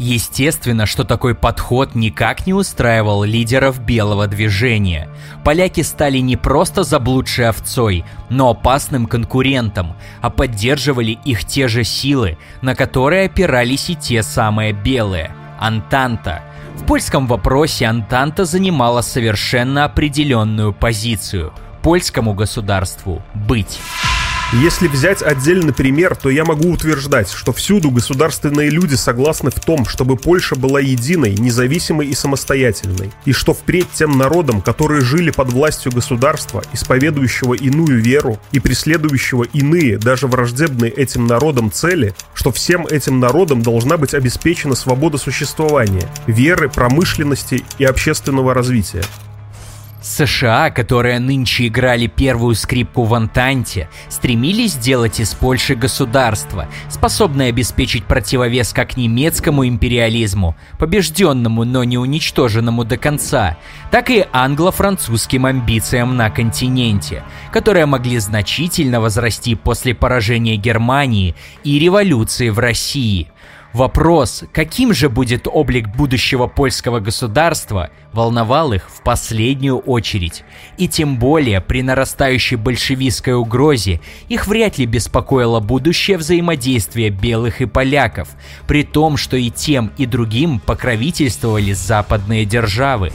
Естественно, 0.00 0.86
что 0.86 1.04
такой 1.04 1.34
подход 1.34 1.94
никак 1.94 2.46
не 2.46 2.54
устраивал 2.54 3.22
лидеров 3.22 3.80
белого 3.80 4.26
движения. 4.26 5.10
Поляки 5.44 5.82
стали 5.82 6.16
не 6.18 6.38
просто 6.38 6.84
заблудшей 6.84 7.50
овцой, 7.50 8.06
но 8.30 8.48
опасным 8.48 9.04
конкурентом, 9.04 9.94
а 10.22 10.30
поддерживали 10.30 11.18
их 11.26 11.44
те 11.44 11.68
же 11.68 11.84
силы, 11.84 12.38
на 12.62 12.74
которые 12.74 13.26
опирались 13.26 13.90
и 13.90 13.94
те 13.94 14.22
самые 14.22 14.72
белые– 14.72 15.32
Антанта. 15.60 16.44
В 16.76 16.86
польском 16.86 17.26
вопросе 17.26 17.84
Антанта 17.84 18.46
занимала 18.46 19.02
совершенно 19.02 19.84
определенную 19.84 20.72
позицию– 20.72 21.52
польскому 21.82 22.32
государству 22.32 23.22
быть. 23.34 23.78
Если 24.52 24.88
взять 24.88 25.22
отдельный 25.22 25.72
пример, 25.72 26.16
то 26.16 26.28
я 26.28 26.44
могу 26.44 26.72
утверждать, 26.72 27.30
что 27.30 27.52
всюду 27.52 27.92
государственные 27.92 28.68
люди 28.68 28.96
согласны 28.96 29.52
в 29.52 29.60
том, 29.60 29.86
чтобы 29.86 30.16
Польша 30.16 30.56
была 30.56 30.80
единой, 30.80 31.36
независимой 31.36 32.08
и 32.08 32.14
самостоятельной, 32.14 33.12
и 33.24 33.32
что 33.32 33.54
впредь 33.54 33.86
тем 33.92 34.18
народам, 34.18 34.60
которые 34.60 35.02
жили 35.02 35.30
под 35.30 35.52
властью 35.52 35.92
государства, 35.92 36.64
исповедующего 36.72 37.54
иную 37.54 38.02
веру 38.02 38.40
и 38.50 38.58
преследующего 38.58 39.44
иные, 39.44 39.98
даже 39.98 40.26
враждебные 40.26 40.90
этим 40.90 41.28
народам 41.28 41.70
цели, 41.70 42.12
что 42.34 42.50
всем 42.50 42.88
этим 42.88 43.20
народам 43.20 43.62
должна 43.62 43.98
быть 43.98 44.14
обеспечена 44.14 44.74
свобода 44.74 45.16
существования, 45.16 46.08
веры, 46.26 46.68
промышленности 46.68 47.62
и 47.78 47.84
общественного 47.84 48.52
развития. 48.52 49.04
США, 50.10 50.70
которые 50.70 51.18
нынче 51.18 51.68
играли 51.68 52.06
первую 52.06 52.54
скрипку 52.54 53.04
в 53.04 53.14
Антанте, 53.14 53.88
стремились 54.08 54.72
сделать 54.72 55.20
из 55.20 55.34
Польши 55.34 55.74
государство, 55.74 56.68
способное 56.88 57.48
обеспечить 57.48 58.04
противовес 58.04 58.72
как 58.72 58.96
немецкому 58.96 59.66
империализму, 59.66 60.56
побежденному, 60.78 61.64
но 61.64 61.84
не 61.84 61.98
уничтоженному 61.98 62.84
до 62.84 62.96
конца, 62.96 63.56
так 63.90 64.10
и 64.10 64.26
англо-французским 64.32 65.46
амбициям 65.46 66.16
на 66.16 66.30
континенте, 66.30 67.22
которые 67.52 67.86
могли 67.86 68.18
значительно 68.18 69.00
возрасти 69.00 69.54
после 69.54 69.94
поражения 69.94 70.56
Германии 70.56 71.34
и 71.64 71.78
революции 71.78 72.48
в 72.48 72.58
России– 72.58 73.28
Вопрос, 73.72 74.42
каким 74.52 74.92
же 74.92 75.08
будет 75.08 75.46
облик 75.46 75.88
будущего 75.88 76.48
польского 76.48 76.98
государства, 76.98 77.90
волновал 78.12 78.72
их 78.72 78.90
в 78.90 79.02
последнюю 79.02 79.78
очередь. 79.78 80.42
И 80.76 80.88
тем 80.88 81.18
более 81.18 81.60
при 81.60 81.82
нарастающей 81.82 82.56
большевистской 82.56 83.34
угрозе 83.34 84.00
их 84.28 84.48
вряд 84.48 84.78
ли 84.78 84.86
беспокоило 84.86 85.60
будущее 85.60 86.18
взаимодействие 86.18 87.10
белых 87.10 87.60
и 87.60 87.66
поляков, 87.66 88.28
при 88.66 88.82
том, 88.82 89.16
что 89.16 89.36
и 89.36 89.50
тем, 89.50 89.92
и 89.96 90.04
другим 90.04 90.58
покровительствовали 90.58 91.72
западные 91.72 92.44
державы. 92.44 93.12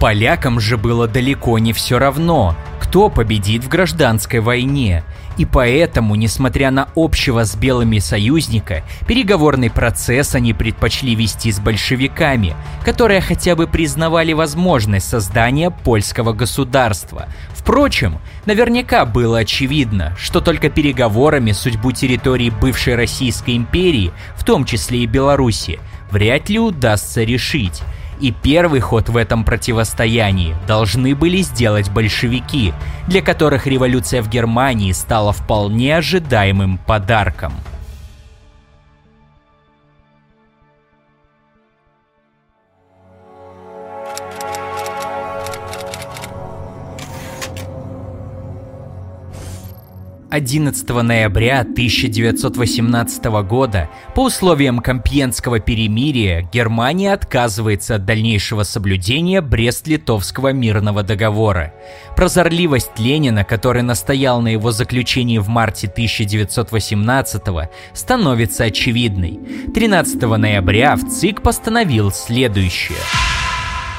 Полякам 0.00 0.60
же 0.60 0.76
было 0.76 1.08
далеко 1.08 1.58
не 1.58 1.72
все 1.72 1.98
равно, 1.98 2.54
кто 2.80 3.08
победит 3.08 3.64
в 3.64 3.68
гражданской 3.68 4.40
войне– 4.40 5.04
и 5.36 5.44
поэтому, 5.44 6.14
несмотря 6.14 6.70
на 6.70 6.88
общего 6.94 7.44
с 7.44 7.56
белыми 7.56 7.98
союзника, 7.98 8.84
переговорный 9.06 9.70
процесс 9.70 10.34
они 10.34 10.52
предпочли 10.52 11.14
вести 11.14 11.50
с 11.50 11.58
большевиками, 11.58 12.54
которые 12.84 13.20
хотя 13.20 13.56
бы 13.56 13.66
признавали 13.66 14.32
возможность 14.32 15.08
создания 15.08 15.70
польского 15.70 16.32
государства. 16.32 17.26
Впрочем, 17.54 18.18
наверняка 18.46 19.04
было 19.06 19.38
очевидно, 19.38 20.14
что 20.18 20.40
только 20.40 20.68
переговорами 20.68 21.52
судьбу 21.52 21.92
территории 21.92 22.50
бывшей 22.50 22.94
Российской 22.94 23.56
империи, 23.56 24.12
в 24.36 24.44
том 24.44 24.64
числе 24.64 25.00
и 25.00 25.06
Беларуси, 25.06 25.80
вряд 26.10 26.48
ли 26.48 26.58
удастся 26.58 27.24
решить. 27.24 27.82
И 28.20 28.32
первый 28.32 28.80
ход 28.80 29.08
в 29.08 29.16
этом 29.16 29.44
противостоянии 29.44 30.54
должны 30.66 31.14
были 31.14 31.38
сделать 31.42 31.90
большевики, 31.90 32.72
для 33.06 33.22
которых 33.22 33.66
революция 33.66 34.22
в 34.22 34.28
Германии 34.28 34.92
стала 34.92 35.32
вполне 35.32 35.96
ожидаемым 35.96 36.78
подарком– 36.78 37.52
11 50.34 50.88
ноября 50.88 51.60
1918 51.60 53.24
года 53.46 53.88
по 54.16 54.24
условиям 54.24 54.80
Компьенского 54.80 55.60
перемирия 55.60 56.42
Германия 56.52 57.12
отказывается 57.12 57.94
от 57.94 58.04
дальнейшего 58.04 58.64
соблюдения 58.64 59.40
Брест-Литовского 59.40 60.52
мирного 60.52 61.04
договора. 61.04 61.72
Прозорливость 62.16 62.98
Ленина, 62.98 63.44
который 63.44 63.82
настоял 63.82 64.42
на 64.42 64.48
его 64.48 64.72
заключении 64.72 65.38
в 65.38 65.46
марте 65.46 65.86
1918 65.86 67.42
становится 67.92 68.64
очевидной. 68.64 69.38
13 69.72 70.20
ноября 70.20 70.96
в 70.96 71.08
ЦИК 71.08 71.42
постановил 71.42 72.10
следующее. 72.10 72.98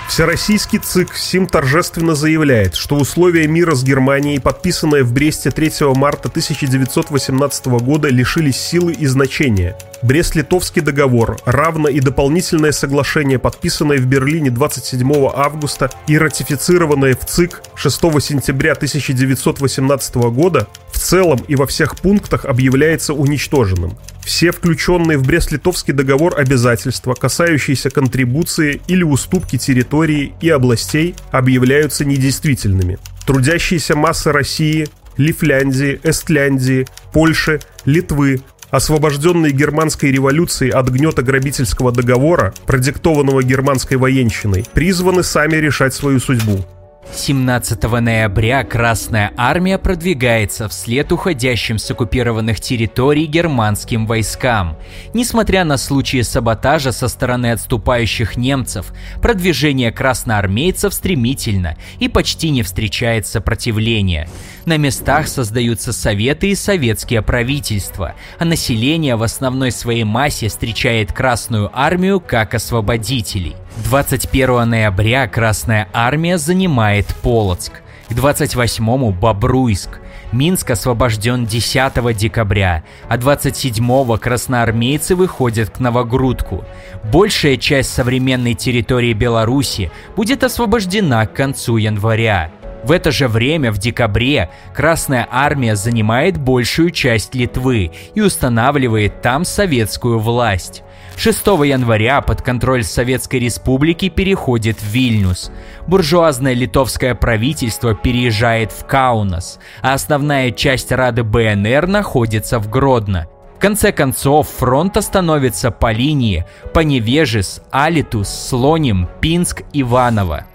Всероссийский 0.08 0.80
ЦИК 0.80 1.16
СИМ 1.16 1.48
торжественно 1.48 2.16
заявляет, 2.16 2.76
что 2.76 2.96
условия 2.96 3.48
мира 3.48 3.76
с 3.76 3.84
Германией, 3.84 4.40
подписанные 4.40 5.04
в 5.04 5.12
Бресте 5.12 5.52
3 5.52 5.72
марта 5.96 6.30
1918 6.30 7.66
года, 7.66 8.08
лишились 8.08 8.58
силы 8.58 8.94
и 8.94 9.08
значения. 9.08 9.76
Брест-Литовский 10.02 10.82
договор, 10.82 11.38
равно 11.46 11.90
и 11.90 12.00
дополнительное 12.00 12.72
соглашение, 12.72 13.40
подписанное 13.40 13.98
в 13.98 14.06
Берлине 14.06 14.50
27 14.52 15.30
августа 15.34 15.90
и 16.08 16.18
ратифицированное 16.18 17.16
в 17.16 17.26
ЦИК 17.26 17.62
6 17.76 17.96
сентября 18.22 18.74
1918 18.74 20.16
года, 20.16 20.68
в 20.92 21.00
целом 21.00 21.40
и 21.48 21.56
во 21.56 21.68
всех 21.68 21.98
пунктах 21.98 22.46
объявляется 22.46 23.14
уничтоженным. 23.14 23.98
Все 24.24 24.52
включенные 24.52 25.18
в 25.18 25.26
Брест-Литовский 25.26 25.94
договор 25.94 26.40
обязательства, 26.40 27.14
касающиеся 27.14 27.92
контрибуции 27.92 28.82
или 28.88 29.04
уступки 29.04 29.58
территории 29.58 30.34
и 30.42 30.50
областей, 30.50 31.16
объявляются 31.32 32.06
недействительными. 32.06 32.98
Трудящиеся 33.28 33.96
массы 33.96 34.32
России, 34.32 34.88
Лифляндии, 35.18 36.00
Эстляндии, 36.04 36.88
Польши, 37.14 37.60
Литвы, 37.86 38.42
освобожденные 38.70 39.52
германской 39.52 40.12
революцией 40.12 40.72
от 40.72 40.90
гнета 40.90 41.22
грабительского 41.22 41.92
договора, 41.92 42.54
продиктованного 42.66 43.44
германской 43.44 43.98
военщиной, 43.98 44.66
призваны 44.74 45.24
сами 45.24 45.56
решать 45.56 45.94
свою 45.94 46.20
судьбу. 46.20 46.66
17 47.14 47.82
ноября 47.84 48.64
Красная 48.64 49.32
Армия 49.38 49.78
продвигается 49.78 50.68
вслед 50.68 51.12
уходящим 51.12 51.78
с 51.78 51.90
оккупированных 51.90 52.60
территорий 52.60 53.26
германским 53.26 54.06
войскам. 54.06 54.78
Несмотря 55.14 55.64
на 55.64 55.78
случаи 55.78 56.22
саботажа 56.22 56.92
со 56.92 57.08
стороны 57.08 57.52
отступающих 57.52 58.38
немцев, 58.38 58.92
продвижение 59.22 59.92
красноармейцев 59.92 60.94
стремительно 60.94 61.78
и 62.00 62.10
почти 62.10 62.50
не 62.50 62.64
встречает 62.64 63.28
сопротивления. 63.28 64.28
На 64.66 64.78
местах 64.78 65.28
создаются 65.28 65.94
советы 65.94 66.50
и 66.50 66.56
советские 66.56 67.22
правительства, 67.22 68.16
а 68.40 68.46
население 68.46 69.16
в 69.16 69.24
основной 69.24 69.72
своей 69.72 70.04
массе 70.04 70.50
встречает 70.50 71.14
Красную 71.14 71.70
Армию 71.74 72.20
как 72.20 72.54
освободителей– 72.54 73.56
21 73.84 74.70
ноября 74.70 75.28
Красная 75.28 75.90
Армия 75.92 76.38
занимает 76.38 77.08
Полоцк. 77.22 77.82
К 78.08 78.14
28-му 78.14 79.12
Бобруйск. 79.12 80.00
Минск 80.32 80.72
освобожден 80.72 81.46
10 81.46 82.16
декабря, 82.18 82.84
а 83.10 83.18
27-го 83.18 84.18
красноармейцы 84.18 85.16
выходят 85.16 85.70
к 85.72 85.80
Новогрудку. 85.80 86.64
Большая 87.12 87.58
часть 87.58 87.94
современной 87.94 88.54
территории 88.54 89.14
Беларуси 89.14 89.92
будет 90.16 90.44
освобождена 90.44 91.26
к 91.26 91.34
концу 91.34 91.78
января. 91.78 92.52
В 92.84 92.92
это 92.92 93.12
же 93.12 93.28
время, 93.28 93.72
в 93.72 93.78
декабре, 93.78 94.50
Красная 94.74 95.28
Армия 95.30 95.76
занимает 95.76 96.38
большую 96.38 96.92
часть 96.92 97.36
Литвы 97.36 97.92
и 98.14 98.22
устанавливает 98.22 99.22
там 99.22 99.44
советскую 99.44 100.20
власть. 100.20 100.84
6 101.18 101.48
января 101.66 102.22
под 102.22 102.42
контроль 102.42 102.84
Советской 102.84 103.38
Республики 103.38 104.10
переходит 104.10 104.78
Вильнюс. 104.82 105.52
Буржуазное 105.88 106.54
литовское 106.54 107.16
правительство 107.16 107.96
переезжает 107.96 108.72
в 108.72 108.86
Каунас, 108.86 109.60
а 109.82 109.94
основная 109.94 110.52
часть 110.52 110.92
Рады 110.92 111.24
БНР 111.24 111.88
находится 111.88 112.60
в 112.60 112.70
Гродно. 112.70 113.28
В 113.56 113.60
конце 113.60 113.92
концов, 113.92 114.50
фронт 114.50 114.98
остановится 114.98 115.72
по 115.72 115.92
линии 115.92 116.46
Поневежис, 116.74 117.62
Алитус, 117.72 118.28
Слоним, 118.28 119.08
Пинск, 119.22 119.64
Иваново. 119.72 120.46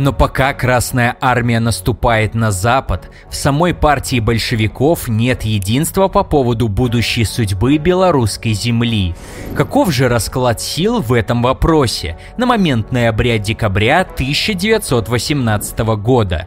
Но 0.00 0.14
пока 0.14 0.54
Красная 0.54 1.14
Армия 1.20 1.60
наступает 1.60 2.34
на 2.34 2.52
Запад, 2.52 3.10
в 3.28 3.34
самой 3.34 3.74
партии 3.74 4.18
большевиков 4.18 5.08
нет 5.08 5.42
единства 5.42 6.08
по 6.08 6.24
поводу 6.24 6.68
будущей 6.68 7.26
судьбы 7.26 7.76
белорусской 7.76 8.54
земли. 8.54 9.14
Каков 9.54 9.92
же 9.92 10.08
расклад 10.08 10.58
сил 10.58 11.02
в 11.02 11.12
этом 11.12 11.42
вопросе 11.42 12.16
на 12.38 12.46
момент 12.46 12.92
ноября-декабря 12.92 14.00
1918 14.00 15.78
года? 15.98 16.46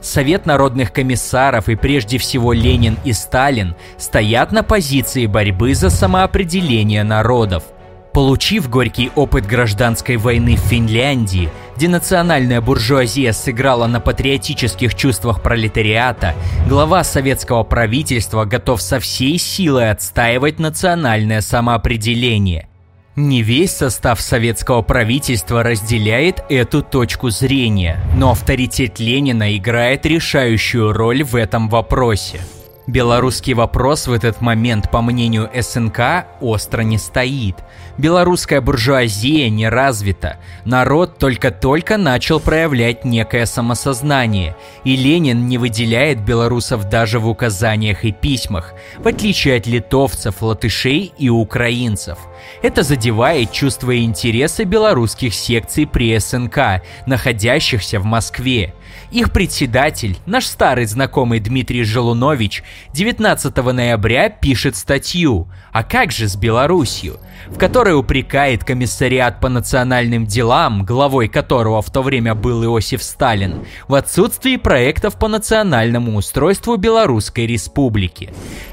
Совет 0.00 0.44
народных 0.44 0.92
комиссаров 0.92 1.68
и 1.68 1.76
прежде 1.76 2.18
всего 2.18 2.52
Ленин 2.52 2.98
и 3.04 3.12
Сталин 3.12 3.76
стоят 3.98 4.50
на 4.50 4.64
позиции 4.64 5.26
борьбы 5.26 5.76
за 5.76 5.90
самоопределение 5.90 7.04
народов– 7.04 7.62
Получив 8.12 8.68
горький 8.68 9.12
опыт 9.14 9.46
гражданской 9.46 10.16
войны 10.16 10.56
в 10.56 10.60
Финляндии, 10.60 11.48
где 11.76 11.88
национальная 11.88 12.60
буржуазия 12.60 13.32
сыграла 13.32 13.86
на 13.86 14.00
патриотических 14.00 14.96
чувствах 14.96 15.42
пролетариата, 15.42 16.34
глава 16.68 17.04
советского 17.04 17.62
правительства 17.62 18.44
готов 18.44 18.82
со 18.82 18.98
всей 18.98 19.38
силой 19.38 19.90
отстаивать 19.90 20.58
национальное 20.58 21.40
самоопределение. 21.40 22.68
Не 23.14 23.42
весь 23.42 23.76
состав 23.76 24.20
советского 24.20 24.82
правительства 24.82 25.62
разделяет 25.62 26.42
эту 26.48 26.82
точку 26.82 27.30
зрения, 27.30 28.00
но 28.16 28.32
авторитет 28.32 28.98
Ленина 28.98 29.56
играет 29.56 30.04
решающую 30.04 30.92
роль 30.92 31.22
в 31.22 31.36
этом 31.36 31.68
вопросе. 31.68 32.40
Белорусский 32.86 33.52
вопрос 33.54 34.08
в 34.08 34.12
этот 34.12 34.40
момент, 34.40 34.90
по 34.90 35.00
мнению 35.00 35.48
СНК, 35.54 36.26
остро 36.40 36.82
не 36.82 36.98
стоит. 36.98 37.56
Белорусская 38.00 38.62
буржуазия 38.62 39.50
не 39.50 39.68
развита. 39.68 40.38
Народ 40.64 41.18
только-только 41.18 41.98
начал 41.98 42.40
проявлять 42.40 43.04
некое 43.04 43.44
самосознание. 43.44 44.56
И 44.84 44.96
Ленин 44.96 45.46
не 45.48 45.58
выделяет 45.58 46.24
белорусов 46.24 46.88
даже 46.88 47.18
в 47.18 47.28
указаниях 47.28 48.06
и 48.06 48.12
письмах, 48.12 48.72
в 48.96 49.06
отличие 49.06 49.58
от 49.58 49.66
литовцев, 49.66 50.40
латышей 50.40 51.12
и 51.18 51.28
украинцев. 51.28 52.18
Это 52.62 52.82
задевает 52.84 53.52
чувства 53.52 53.90
и 53.90 54.02
интересы 54.02 54.64
белорусских 54.64 55.34
секций 55.34 55.86
при 55.86 56.18
СНК, 56.18 56.82
находящихся 57.04 58.00
в 58.00 58.06
Москве. 58.06 58.72
Их 59.10 59.30
председатель, 59.30 60.16
наш 60.24 60.46
старый 60.46 60.86
знакомый 60.86 61.38
Дмитрий 61.38 61.84
Желунович, 61.84 62.62
19 62.94 63.54
ноября 63.56 64.30
пишет 64.30 64.74
статью 64.76 65.48
«А 65.70 65.82
как 65.82 66.12
же 66.12 66.28
с 66.28 66.36
Белоруссию?», 66.36 67.20
в 67.48 67.58
которой 67.58 67.98
упрекает 67.98 68.64
комиссариат 68.64 69.40
по 69.40 69.48
национальным 69.48 70.26
делам, 70.26 70.84
главой 70.84 71.28
которого 71.28 71.82
в 71.82 71.90
то 71.90 72.02
время 72.02 72.34
был 72.34 72.64
Иосиф 72.64 73.02
Сталин, 73.02 73.64
в 73.88 73.94
отсутствии 73.94 74.56
проектов 74.56 75.18
по 75.18 75.28
национальному 75.28 76.16
устройству 76.16 76.76
Белорусской 76.76 77.46
Республики. 77.46 78.32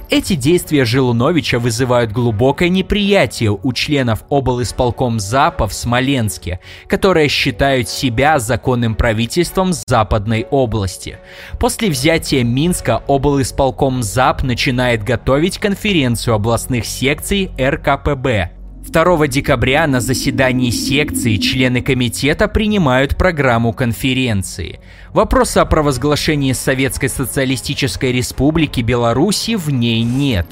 Эти 0.10 0.36
действия 0.36 0.86
Желуновича 0.86 1.60
вызывают 1.60 2.14
глубокое 2.14 2.70
неприятие 2.70 3.52
у 3.52 3.74
членов 3.74 4.24
облисполком 4.30 5.20
ЗАПа 5.20 5.68
в 5.68 5.74
Смоленске, 5.74 6.62
которые 6.88 7.28
считают 7.28 7.90
себя 7.90 8.40
законным 8.40 8.96
правительством 8.96 9.74
Западной 9.74 10.48
области. 10.50 11.20
После 11.60 11.90
взятия 11.90 12.44
Минска 12.44 13.04
облисполком 13.08 14.02
ЗАП 14.02 14.44
начинает 14.44 15.04
готовить 15.04 15.58
конференцию 15.58 16.36
областных 16.36 16.86
секций 16.86 17.52
РКПБ, 17.60 18.57
2 18.90 19.28
декабря 19.28 19.86
на 19.86 20.00
заседании 20.00 20.70
секции 20.70 21.36
члены 21.36 21.82
комитета 21.82 22.48
принимают 22.48 23.18
программу 23.18 23.74
конференции. 23.74 24.80
Вопроса 25.12 25.62
о 25.62 25.66
провозглашении 25.66 26.54
Советской 26.54 27.10
Социалистической 27.10 28.14
Республики 28.14 28.80
Беларуси 28.82 29.56
в 29.56 29.70
ней 29.70 30.04
нет. 30.04 30.48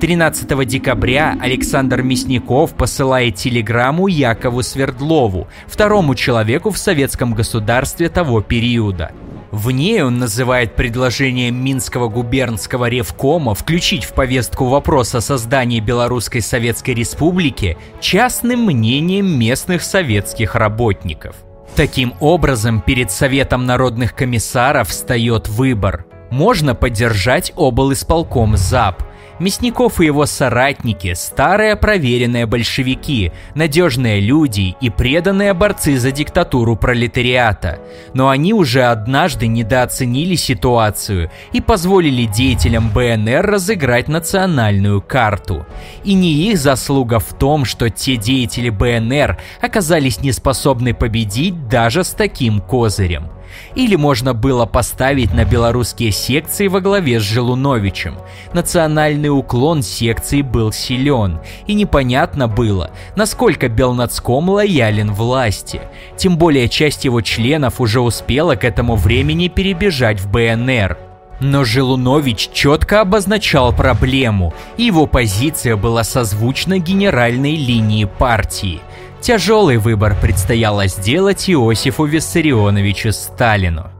13 0.00 0.66
декабря 0.66 1.36
Александр 1.40 2.02
Мясников 2.02 2.74
посылает 2.74 3.34
телеграмму 3.34 4.06
Якову 4.06 4.62
Свердлову, 4.62 5.48
второму 5.66 6.14
человеку 6.14 6.70
в 6.70 6.78
советском 6.78 7.34
государстве 7.34 8.08
того 8.08 8.40
периода. 8.40 9.12
В 9.50 9.72
ней 9.72 10.02
он 10.02 10.18
называет 10.18 10.76
предложение 10.76 11.50
Минского 11.50 12.08
губернского 12.08 12.88
ревкома 12.88 13.54
включить 13.54 14.04
в 14.04 14.12
повестку 14.12 14.66
вопрос 14.66 15.14
о 15.16 15.20
создании 15.20 15.80
Белорусской 15.80 16.40
Советской 16.40 16.92
Республики 16.94 17.76
частным 18.00 18.66
мнением 18.66 19.26
местных 19.26 19.82
советских 19.82 20.54
работников. 20.54 21.34
Таким 21.74 22.14
образом, 22.20 22.80
перед 22.80 23.10
Советом 23.10 23.66
народных 23.66 24.14
комиссаров 24.14 24.88
встает 24.88 25.48
выбор. 25.48 26.04
Можно 26.30 26.76
поддержать 26.76 27.52
обл. 27.56 27.92
исполком 27.92 28.56
ЗАП, 28.56 29.02
Мясников 29.40 30.02
и 30.02 30.04
его 30.04 30.26
соратники– 30.26 31.14
старые 31.14 31.74
проверенные 31.74 32.44
большевики, 32.44 33.32
надежные 33.54 34.20
люди 34.20 34.76
и 34.82 34.90
преданные 34.90 35.54
борцы 35.54 35.96
за 35.98 36.12
диктатуру 36.12 36.76
пролетариата. 36.76 37.78
Но 38.12 38.28
они 38.28 38.52
уже 38.52 38.82
однажды 38.82 39.46
недооценили 39.46 40.34
ситуацию 40.34 41.30
и 41.54 41.62
позволили 41.62 42.26
деятелям 42.26 42.90
БНР 42.90 43.46
разыграть 43.46 44.08
национальную 44.08 45.00
карту. 45.00 45.64
И 46.04 46.12
не 46.12 46.50
их 46.50 46.58
заслуга 46.58 47.18
в 47.18 47.32
том, 47.32 47.64
что 47.64 47.88
те 47.88 48.16
деятели 48.16 48.68
БНР 48.68 49.38
оказались 49.62 50.20
неспособны 50.20 50.92
победить 50.92 51.66
даже 51.66 52.04
с 52.04 52.10
таким 52.10 52.60
козырем. 52.60 53.30
Или 53.74 53.96
можно 53.96 54.34
было 54.34 54.66
поставить 54.66 55.32
на 55.32 55.44
белорусские 55.44 56.10
секции 56.10 56.66
во 56.66 56.80
главе 56.80 57.20
с 57.20 57.22
Желуновичем. 57.22 58.16
Национальный 58.52 59.28
уклон 59.28 59.82
секции 59.82 60.42
был 60.42 60.72
силен, 60.72 61.40
и 61.66 61.74
непонятно 61.74 62.48
было, 62.48 62.90
насколько 63.16 63.68
Белнацком 63.68 64.48
лоялен 64.48 65.12
власти. 65.12 65.80
Тем 66.16 66.36
более 66.36 66.68
часть 66.68 67.04
его 67.04 67.20
членов 67.20 67.80
уже 67.80 68.00
успела 68.00 68.54
к 68.56 68.64
этому 68.64 68.96
времени 68.96 69.48
перебежать 69.48 70.20
в 70.20 70.30
БНР. 70.30 70.98
Но 71.40 71.64
Желунович 71.64 72.50
четко 72.52 73.00
обозначал 73.00 73.72
проблему, 73.72 74.52
и 74.76 74.84
его 74.84 75.06
позиция 75.06 75.76
была 75.76 76.04
созвучна 76.04 76.78
генеральной 76.78 77.56
линии 77.56 78.04
партии. 78.04 78.80
Тяжелый 79.20 79.76
выбор 79.76 80.16
предстояло 80.18 80.86
сделать 80.86 81.48
Иосифу 81.50 82.04
Виссарионовичу 82.04 83.12
Сталину. 83.12 83.99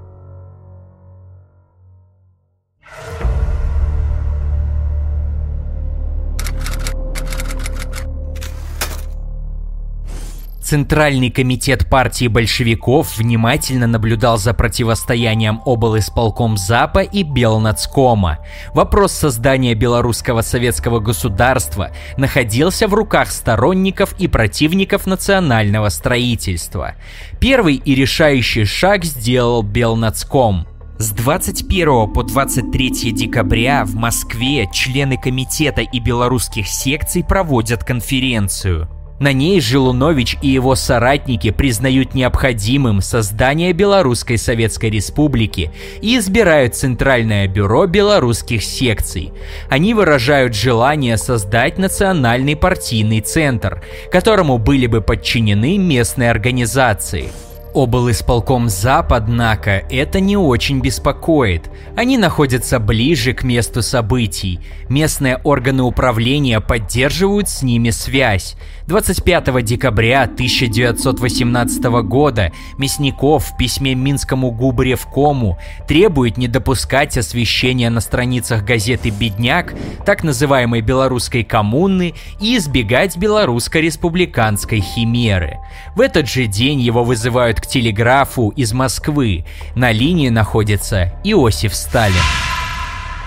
Центральный 10.71 11.31
комитет 11.31 11.91
партии 11.91 12.29
большевиков 12.29 13.19
внимательно 13.19 13.89
наблюдал 13.89 14.39
за 14.39 14.55
противостоянием 14.55 15.61
облисполком 15.67 16.57
ЗАПа 16.57 17.01
и 17.01 17.25
Белнацкома. 17.25 18.39
Вопрос 18.73 19.11
создания 19.11 19.75
белорусского 19.75 20.43
советского 20.43 21.01
государства 21.01 21.91
находился 22.17 22.87
в 22.87 22.95
руках 22.95 23.33
сторонников 23.33 24.15
и 24.21 24.29
противников 24.29 25.09
национального 25.09 25.89
строительства. 25.89 26.95
Первый 27.41 27.75
и 27.75 27.97
решающий 27.97 28.65
шаг 28.65 29.05
сделал 29.05 29.65
Белнацком– 29.65 30.69
с 31.01 31.11
21 31.13 32.13
по 32.13 32.23
23 32.23 33.11
декабря 33.11 33.85
в 33.87 33.95
Москве 33.97 34.69
члены 34.71 35.17
комитета 35.17 35.81
и 35.81 35.99
белорусских 35.99 36.69
секций 36.69 37.25
проводят 37.25 37.83
конференцию. 37.83 39.00
На 39.21 39.35
ней 39.35 39.61
Жилунович 39.61 40.39
и 40.41 40.49
его 40.49 40.75
соратники 40.75 41.51
признают 41.51 42.15
необходимым 42.15 43.03
создание 43.03 43.75
Белорусской 43.75 44.39
Советской 44.39 44.89
Республики 44.89 45.71
и 46.01 46.17
избирают 46.17 46.75
Центральное 46.75 47.47
бюро 47.47 47.87
белорусских 47.87 48.65
секций. 48.65 49.35
Они 49.69 49.93
выражают 49.93 50.55
желание 50.55 51.19
создать 51.19 51.77
национальный 51.77 52.57
партийный 52.57 53.21
центр, 53.21 53.83
которому 54.11 54.57
были 54.57 54.87
бы 54.87 55.03
подчинены 55.03 55.77
местные 55.77 56.31
организации– 56.31 57.29
Обл. 57.73 58.11
исполком 58.11 58.69
ЗАП, 58.69 59.13
однако, 59.13 59.85
это 59.91 60.19
не 60.19 60.37
очень 60.37 60.81
беспокоит. 60.81 61.71
Они 61.97 62.19
находятся 62.19 62.81
ближе 62.81 63.33
к 63.33 63.45
месту 63.45 63.83
событий. 63.83 64.59
Местные 64.89 65.37
органы 65.37 65.85
управления 65.85 66.61
поддерживают 66.61 67.49
с 67.49 67.63
ними 67.63 67.91
связь. 67.91 68.57
25 68.89 69.65
декабря 69.65 70.23
1918 70.23 71.85
года 72.03 72.51
Мясников 72.77 73.45
в 73.45 73.57
письме 73.57 73.95
Минскому 73.95 74.51
губревкому 74.51 75.59
требует 75.87 76.37
не 76.37 76.49
допускать 76.49 77.17
освещения 77.17 77.89
на 77.89 78.01
страницах 78.01 78.65
газеты 78.65 79.11
«Бедняк», 79.11 79.75
так 80.05 80.25
называемой 80.25 80.81
белорусской 80.81 81.45
коммуны, 81.45 82.15
и 82.41 82.57
избегать 82.57 83.17
белорусско-республиканской 83.17 84.81
химеры. 84.81 85.59
В 85.95 86.01
этот 86.01 86.29
же 86.29 86.47
день 86.47 86.81
его 86.81 87.05
вызывают 87.05 87.60
к 87.61 87.67
телеграфу 87.67 88.51
из 88.51 88.73
Москвы. 88.73 89.45
На 89.75 89.93
линии 89.93 90.29
находится 90.29 91.13
Иосиф 91.25 91.75
Сталин. 91.75 92.15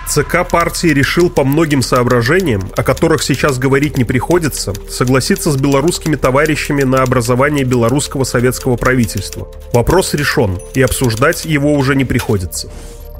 ЦК 0.06 0.46
партии 0.48 0.88
решил 0.88 1.30
по 1.30 1.44
многим 1.44 1.80
соображениям, 1.80 2.70
о 2.76 2.82
которых 2.82 3.22
сейчас 3.22 3.58
говорить 3.58 3.96
не 3.96 4.04
приходится, 4.04 4.74
согласиться 4.90 5.50
с 5.50 5.56
белорусскими 5.56 6.16
товарищами 6.16 6.82
на 6.82 7.02
образование 7.02 7.64
белорусского 7.64 8.24
советского 8.24 8.76
правительства. 8.76 9.48
Вопрос 9.72 10.12
решен, 10.14 10.58
и 10.74 10.82
обсуждать 10.82 11.46
его 11.46 11.72
уже 11.72 11.96
не 11.96 12.04
приходится. 12.04 12.68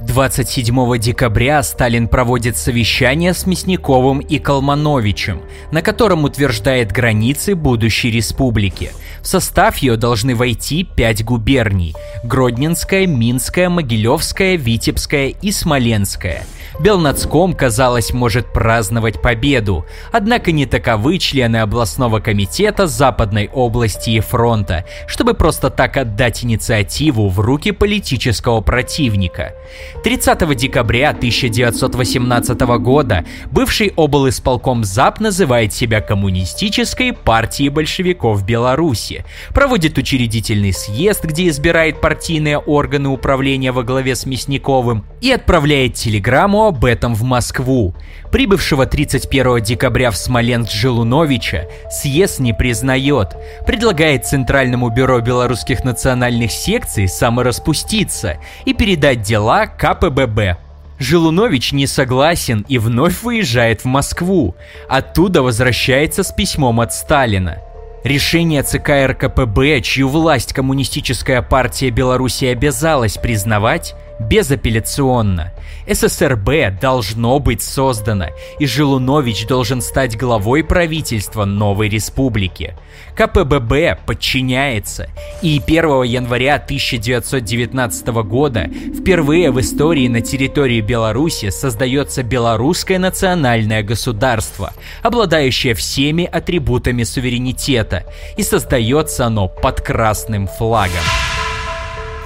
27 0.07 0.99
декабря 0.99 1.62
Сталин 1.62 2.09
проводит 2.09 2.59
совещание 2.59 3.33
с 3.33 3.47
Мясниковым 3.47 4.19
и 4.21 4.38
Калмановичем, 4.38 5.40
на 5.73 5.81
котором 5.81 6.25
утверждает 6.25 6.93
границы 6.93 7.55
будущей 7.55 8.11
республики. 8.11 8.93
В 9.23 9.27
состав 9.27 9.79
ее 9.79 9.97
должны 9.97 10.35
войти 10.35 10.85
пять 10.85 11.25
губерний– 11.25 11.95
Гродненская, 12.25 13.07
Минская, 13.07 13.71
Могилевская, 13.71 14.57
Витебская 14.57 15.29
и 15.29 15.51
Смоленская– 15.51 16.45
Белнацком, 16.81 17.55
казалось, 17.55 18.13
может 18.13 18.53
праздновать 18.53 19.23
победу, 19.23 19.87
однако 20.11 20.51
не 20.51 20.67
таковы 20.67 21.19
члены 21.19 21.59
областного 21.59 22.19
комитета 22.19 22.89
Западной 22.89 23.49
области 23.53 24.11
и 24.11 24.21
фронта, 24.21 24.85
чтобы 25.07 25.35
просто 25.35 25.71
так 25.71 25.97
отдать 25.97 26.45
инициативу 26.45 27.29
в 27.29 27.39
руки 27.39 27.71
политического 27.71 28.61
противника. 28.61 29.55
30 30.03 30.57
декабря 30.57 31.11
1918 31.11 32.61
года 32.79 33.25
бывший 33.53 33.93
облисполком 33.97 34.85
ЗАП 34.85 35.21
называет 35.21 35.73
себя 35.73 36.01
Коммунистической 36.01 37.13
партией 37.13 37.69
большевиков 37.69 38.45
Беларуси, 38.45 39.25
проводит 39.55 39.97
учредительный 39.97 40.73
съезд, 40.73 41.25
где 41.25 41.49
избирает 41.49 42.01
партийные 42.01 42.59
органы 42.59 43.09
управления 43.09 43.71
во 43.71 43.85
главе 43.85 44.17
с 44.17 44.27
Мясниковым 44.27 45.05
и 45.21 45.31
отправляет 45.31 45.95
телеграмму 45.95 46.63
об 46.68 46.85
этом 46.85 47.14
в 47.14 47.22
Москву. 47.22 47.94
Прибывшего 48.31 48.87
31 48.87 49.62
декабря 49.62 50.11
в 50.11 50.16
Смоленск 50.16 50.72
Желуновича 50.72 51.66
съезд 51.90 52.40
не 52.40 52.53
признает, 52.53 53.37
предлагает 53.66 54.27
Центральному 54.27 54.88
бюро 54.90 55.20
белорусских 55.20 55.85
национальных 55.85 56.50
секций 56.50 57.09
самораспуститься 57.09 58.38
и 58.64 58.74
передать 58.74 59.22
дела 59.22 59.66
КПББ. 59.66 60.59
Желунович 60.98 61.72
не 61.72 61.87
согласен 61.87 62.64
и 62.68 62.79
вновь 62.79 63.22
выезжает 63.22 63.83
в 63.83 63.87
Москву. 63.87 64.55
Оттуда 64.88 65.42
возвращается 65.42 66.22
с 66.22 66.33
письмом 66.33 66.81
от 66.81 66.94
Сталина. 66.94 67.59
Решение 68.05 68.62
ЦК 68.62 69.07
РКПБ, 69.07 69.81
чью 69.81 70.09
власть 70.09 70.53
Коммунистическая 70.53 71.40
партия 71.40 71.88
Беларуси 71.88 72.44
обязалась 72.44 73.16
признавать, 73.16 73.94
безапелляционно. 74.18 75.53
ССРБ 75.90 76.81
должно 76.81 77.38
быть 77.38 77.62
создано, 77.62 78.27
и 78.59 78.66
Желунович 78.66 79.46
должен 79.46 79.83
стать 79.83 80.16
главой 80.16 80.64
правительства 80.64 81.44
новой 81.44 81.88
республики. 81.88 82.74
КПББ 83.16 84.07
подчиняется, 84.07 85.09
и 85.42 85.61
1 85.64 86.03
января 86.05 86.57
1919 86.57 88.07
года 88.24 88.70
впервые 88.98 89.50
в 89.50 89.61
истории 89.61 90.09
на 90.09 90.20
территории 90.20 90.81
Беларуси 90.81 91.50
создается 91.50 92.22
белорусское 92.22 92.98
национальное 92.98 93.83
государство, 93.83 94.72
обладающее 95.03 95.74
всеми 95.74 96.24
атрибутами 96.24 97.03
суверенитета, 97.03 98.05
и 98.37 98.42
создается 98.42 99.27
оно 99.27 99.48
под 99.48 99.81
красным 99.81 100.48
флагом. 100.48 101.03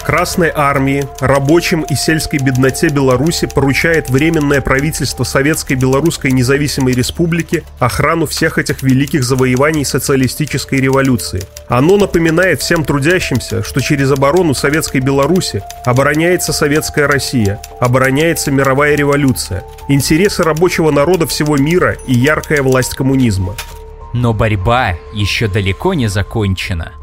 Красной 0.08 0.50
армии, 0.54 1.04
рабочим 1.20 1.82
и 1.82 1.94
сельской 1.94 2.38
бедноте 2.38 2.88
Беларуси 2.88 3.46
поручает 3.46 4.08
Временное 4.08 4.62
правительство 4.62 5.22
Советской 5.22 5.74
Белорусской 5.74 6.30
Независимой 6.30 6.94
Республики 6.94 7.62
охрану 7.78 8.24
всех 8.24 8.56
этих 8.56 8.82
великих 8.82 9.22
завоеваний 9.22 9.84
социалистической 9.84 10.80
революции. 10.80 11.42
Оно 11.68 11.98
напоминает 11.98 12.62
всем 12.62 12.84
трудящимся, 12.84 13.62
что 13.62 13.82
через 13.82 14.10
оборону 14.10 14.54
Советской 14.54 15.02
Беларуси 15.02 15.62
обороняется 15.84 16.54
Советская 16.54 17.06
Россия, 17.06 17.60
обороняется 17.78 18.50
мировая 18.50 18.96
революция, 18.96 19.62
интересы 19.90 20.42
рабочего 20.42 20.90
народа 20.90 21.26
всего 21.26 21.58
мира 21.58 21.98
и 22.06 22.14
яркая 22.14 22.62
власть 22.62 22.94
коммунизма. 22.94 23.56
Но 24.14 24.32
борьба 24.32 24.94
еще 25.12 25.48
далеко 25.48 25.92
не 25.92 26.08
закончена. 26.08 26.97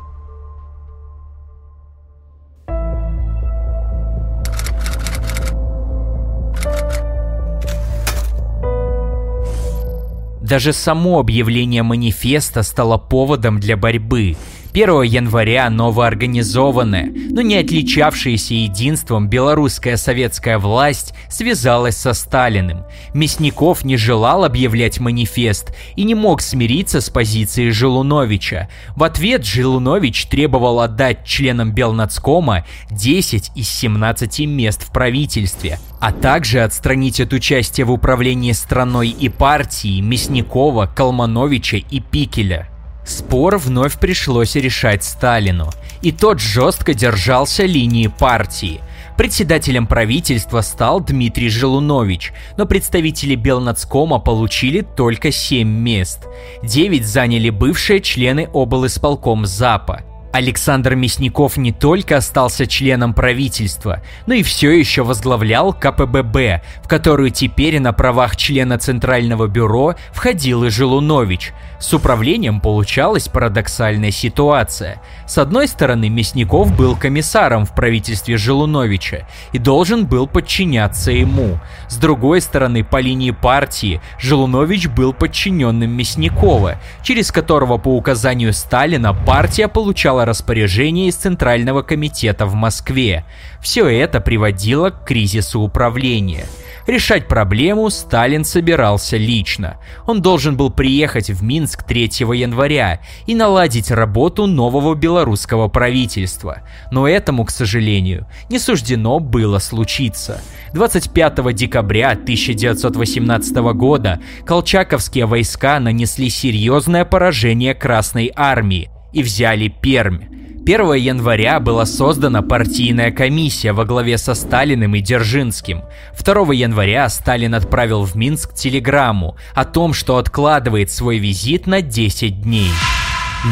Даже 10.45 10.73
само 10.73 11.17
объявление 11.17 11.81
манифеста 11.81 12.61
стало 12.61 12.99
поводом 12.99 13.59
для 13.59 13.75
борьбы. 13.75 14.35
1 14.75 15.03
января 15.03 15.69
новоорганизованная, 15.69 17.09
но 17.29 17.39
не 17.39 17.55
отличавшаяся 17.55 18.55
единством 18.55 19.29
белорусская 19.29 19.95
советская 19.95 20.59
власть 20.59 21.13
связалась 21.29 21.95
со 21.95 22.11
Сталиным. 22.11 22.83
Мясников 23.13 23.85
не 23.85 23.95
желал 23.95 24.43
объявлять 24.43 24.99
манифест 24.99 25.73
и 25.95 26.03
не 26.03 26.13
мог 26.13 26.41
смириться 26.41 26.99
с 26.99 27.09
позицией 27.09 27.71
Желуновича. 27.71 28.67
В 28.97 29.05
ответ 29.05 29.45
Желунович 29.45 30.25
требовал 30.25 30.81
отдать 30.81 31.23
членам 31.23 31.71
Белнацкома 31.71 32.65
10 32.91 33.51
из 33.55 33.69
17 33.69 34.41
мест 34.41 34.83
в 34.83 34.91
правительстве, 34.91 35.79
а 36.01 36.11
также 36.11 36.59
отстранить 36.59 37.21
от 37.21 37.31
участия 37.31 37.85
в 37.85 37.93
управлении 37.93 38.51
страной 38.51 39.07
и 39.07 39.29
партии 39.29 40.01
Мясникова, 40.01 40.91
Калмановича 40.93 41.77
и 41.77 42.01
Пикеля. 42.01 42.74
Спор 43.05 43.57
вновь 43.57 43.99
пришлось 43.99 44.55
решать 44.55 45.03
Сталину, 45.03 45.69
и 46.01 46.11
тот 46.11 46.39
жестко 46.39 46.93
держался 46.93 47.63
линии 47.65 48.07
партии. 48.07 48.81
Председателем 49.15 49.85
правительства 49.85 50.61
стал 50.61 50.99
Дмитрий 50.99 51.49
Желунович, 51.49 52.33
но 52.57 52.65
представители 52.65 53.35
Белнацкома 53.35 54.19
получили 54.19 54.81
только 54.81 55.31
7 55.31 55.67
мест. 55.67 56.27
9 56.63 57.05
заняли 57.05 57.51
бывшие 57.51 58.01
члены 58.01 58.49
облисполком 58.51 59.45
ЗАПа. 59.45 60.01
Александр 60.35 60.95
Мясников 60.95 61.55
не 61.55 61.71
только 61.71 62.17
остался 62.17 62.67
членом 62.67 63.13
правительства, 63.13 64.01
но 64.27 64.33
и 64.33 64.43
все 64.43 64.71
еще 64.71 65.03
возглавлял 65.03 65.71
КПББ, 65.71 66.61
в 66.83 66.89
которую 66.89 67.29
теперь 67.29 67.79
на 67.79 67.93
правах 67.93 68.35
члена 68.35 68.77
Центрального 68.77 69.47
бюро 69.47 69.95
входил 70.11 70.65
и 70.65 70.69
Желунович. 70.69 71.53
С 71.85 71.93
управлением 71.93 72.61
получалась 72.61 73.27
парадоксальная 73.27 74.09
ситуация. 74.09 74.99
С 75.27 75.37
одной 75.37 75.67
стороны, 75.67 76.09
Мясников 76.09 76.75
был 76.75 76.95
комиссаром 76.95 77.63
в 77.63 77.75
правительстве 77.75 78.37
Желуновича 78.37 79.27
и 79.51 79.59
должен 79.59 80.07
был 80.07 80.25
подчиняться 80.25 81.11
ему. 81.11 81.59
С 81.87 81.97
другой 81.97 82.41
стороны, 82.41 82.83
по 82.83 82.99
линии 82.99 83.29
партии, 83.29 84.01
Желунович 84.17 84.87
был 84.87 85.13
подчиненным 85.13 85.91
Мясникова, 85.91 86.81
через 87.03 87.31
которого 87.31 87.77
по 87.77 87.95
указанию 87.95 88.51
Сталина 88.51 89.13
партия 89.13 89.67
получала 89.67 90.25
распоряжение 90.25 91.09
из 91.09 91.15
Центрального 91.17 91.83
комитета 91.83 92.47
в 92.47 92.55
Москве. 92.55 93.25
Все 93.61 93.87
это 93.87 94.21
приводило 94.21 94.89
к 94.89 95.05
кризису 95.05 95.59
управления. 95.59 96.47
Решать 96.87 97.27
проблему 97.27 97.89
Сталин 97.89 98.45
собирался 98.45 99.17
лично. 99.17 99.77
Он 100.05 100.21
должен 100.21 100.55
был 100.55 100.69
приехать 100.69 101.31
в 101.31 101.43
Минск 101.43 101.83
3 101.83 102.03
января 102.35 103.01
и 103.25 103.33
наладить 103.33 103.89
работу 103.89 104.45
нового 104.45 104.93
белорусского 104.93 105.67
правительства. 105.67 106.61
Но 106.91 107.07
этому, 107.07 107.43
к 107.45 107.49
сожалению, 107.49 108.27
не 108.49 108.59
суждено 108.59 109.19
было 109.19 109.57
случиться. 109.57 110.41
25 110.73 111.55
декабря 111.55 112.11
1918 112.11 113.55
года 113.73 114.21
колчаковские 114.45 115.25
войска 115.25 115.79
нанесли 115.79 116.29
серьезное 116.29 117.03
поражение 117.03 117.73
Красной 117.73 118.31
армии 118.35 118.91
и 119.11 119.23
взяли 119.23 119.69
Пермь. 119.69 120.44
1 120.65 120.93
января 120.95 121.59
была 121.59 121.85
создана 121.85 122.41
партийная 122.41 123.11
комиссия 123.11 123.71
во 123.71 123.85
главе 123.85 124.17
со 124.17 124.33
Сталиным 124.33 124.95
и 124.95 125.01
Дзержинским. 125.01 125.83
2 126.19 126.53
января 126.55 127.07
Сталин 127.07 127.53
отправил 127.53 128.03
в 128.03 128.15
Минск 128.15 128.55
телеграмму 128.55 129.37
о 129.53 129.63
том, 129.63 129.93
что 129.93 130.17
откладывает 130.17 130.89
свой 130.89 131.19
визит 131.19 131.67
на 131.67 131.83
10 131.83 132.41
дней. 132.41 132.71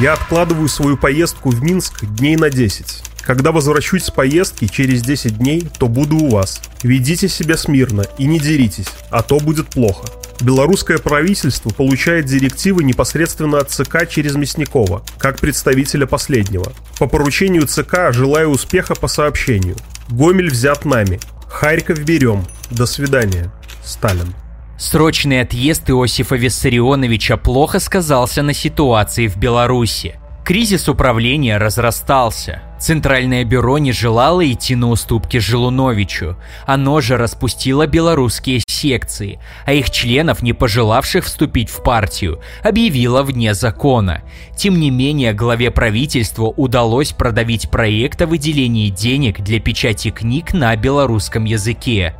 Я 0.01 0.13
откладываю 0.13 0.67
свою 0.67 0.97
поездку 0.97 1.51
в 1.51 1.61
Минск 1.61 2.03
дней 2.03 2.35
на 2.35 2.49
10. 2.49 3.03
Когда 3.21 3.51
возвращусь 3.51 4.05
с 4.05 4.09
поездки 4.09 4.65
через 4.67 5.03
10 5.03 5.37
дней, 5.37 5.67
то 5.77 5.87
буду 5.87 6.17
у 6.17 6.29
вас. 6.31 6.63
Ведите 6.81 7.29
себя 7.29 7.57
смирно 7.57 8.05
и 8.17 8.25
не 8.25 8.39
деритесь, 8.39 8.89
а 9.11 9.21
то 9.21 9.37
будет 9.39 9.67
плохо. 9.67 10.07
Белорусское 10.41 10.97
правительство 10.97 11.69
получает 11.69 12.25
директивы 12.25 12.83
непосредственно 12.83 13.59
от 13.59 13.71
ЦК 13.71 14.07
через 14.09 14.35
Мясникова, 14.35 15.03
как 15.17 15.39
представителя 15.39 16.05
последнего. 16.05 16.73
По 16.99 17.07
поручению 17.07 17.67
ЦК 17.67 18.11
желаю 18.11 18.49
успеха 18.49 18.95
по 18.95 19.07
сообщению. 19.07 19.75
Гомель 20.09 20.49
взят 20.49 20.85
нами. 20.85 21.19
Харьков 21.47 21.99
берем. 21.99 22.45
До 22.71 22.85
свидания. 22.85 23.53
Сталин. 23.83 24.33
Срочный 24.77 25.41
отъезд 25.41 25.89
Иосифа 25.89 26.35
Виссарионовича 26.35 27.37
плохо 27.37 27.79
сказался 27.79 28.41
на 28.41 28.53
ситуации 28.53 29.27
в 29.27 29.37
Беларуси. 29.37 30.19
Кризис 30.43 30.89
управления 30.89 31.57
разрастался. 31.57 32.61
Центральное 32.77 33.45
бюро 33.45 33.77
не 33.77 33.93
желало 33.93 34.45
идти 34.45 34.75
на 34.75 34.89
уступки 34.89 35.37
Желуновичу. 35.37 36.35
Оно 36.65 36.99
же 36.99 37.15
распустило 37.15 37.87
белорусские 37.87 38.61
секции, 38.67 39.39
а 39.65 39.71
их 39.71 39.89
членов, 39.89 40.41
не 40.41 40.51
пожелавших 40.51 41.23
вступить 41.23 41.69
в 41.69 41.81
партию, 41.81 42.41
объявило 42.61 43.23
вне 43.23 43.53
закона. 43.53 44.21
Тем 44.57 44.81
не 44.81 44.91
менее, 44.91 45.31
главе 45.31 45.71
правительства 45.71 46.47
удалось 46.47 47.13
продавить 47.13 47.69
проект 47.69 48.21
о 48.21 48.27
выделении 48.27 48.89
денег 48.89 49.39
для 49.39 49.61
печати 49.61 50.11
книг 50.11 50.51
на 50.51 50.75
белорусском 50.75 51.45
языке. 51.45 52.15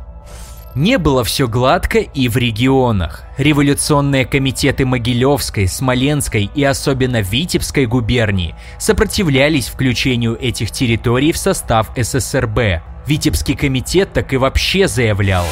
Не 0.74 0.98
было 0.98 1.22
все 1.22 1.46
гладко 1.46 1.98
и 1.98 2.28
в 2.28 2.36
регионах. 2.36 3.22
Революционные 3.38 4.26
комитеты 4.26 4.84
Могилевской, 4.84 5.68
Смоленской 5.68 6.50
и 6.52 6.64
особенно 6.64 7.20
Витебской 7.20 7.86
губернии 7.86 8.56
сопротивлялись 8.80 9.68
включению 9.68 10.36
этих 10.36 10.72
территорий 10.72 11.30
в 11.30 11.38
состав 11.38 11.90
СССРБ. 11.96 12.82
Витебский 13.06 13.54
комитет 13.54 14.12
так 14.12 14.32
и 14.32 14.36
вообще 14.36 14.88
заявлял. 14.88 15.46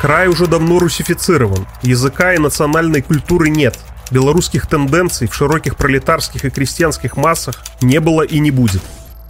Край 0.00 0.28
уже 0.28 0.46
давно 0.46 0.78
русифицирован, 0.78 1.66
языка 1.82 2.32
и 2.34 2.38
национальной 2.38 3.02
культуры 3.02 3.50
нет. 3.50 3.78
Белорусских 4.12 4.68
тенденций 4.68 5.26
в 5.26 5.34
широких 5.34 5.76
пролетарских 5.76 6.44
и 6.44 6.50
крестьянских 6.50 7.16
массах 7.16 7.56
не 7.80 7.98
было 7.98 8.22
и 8.22 8.38
не 8.38 8.52
будет. 8.52 8.82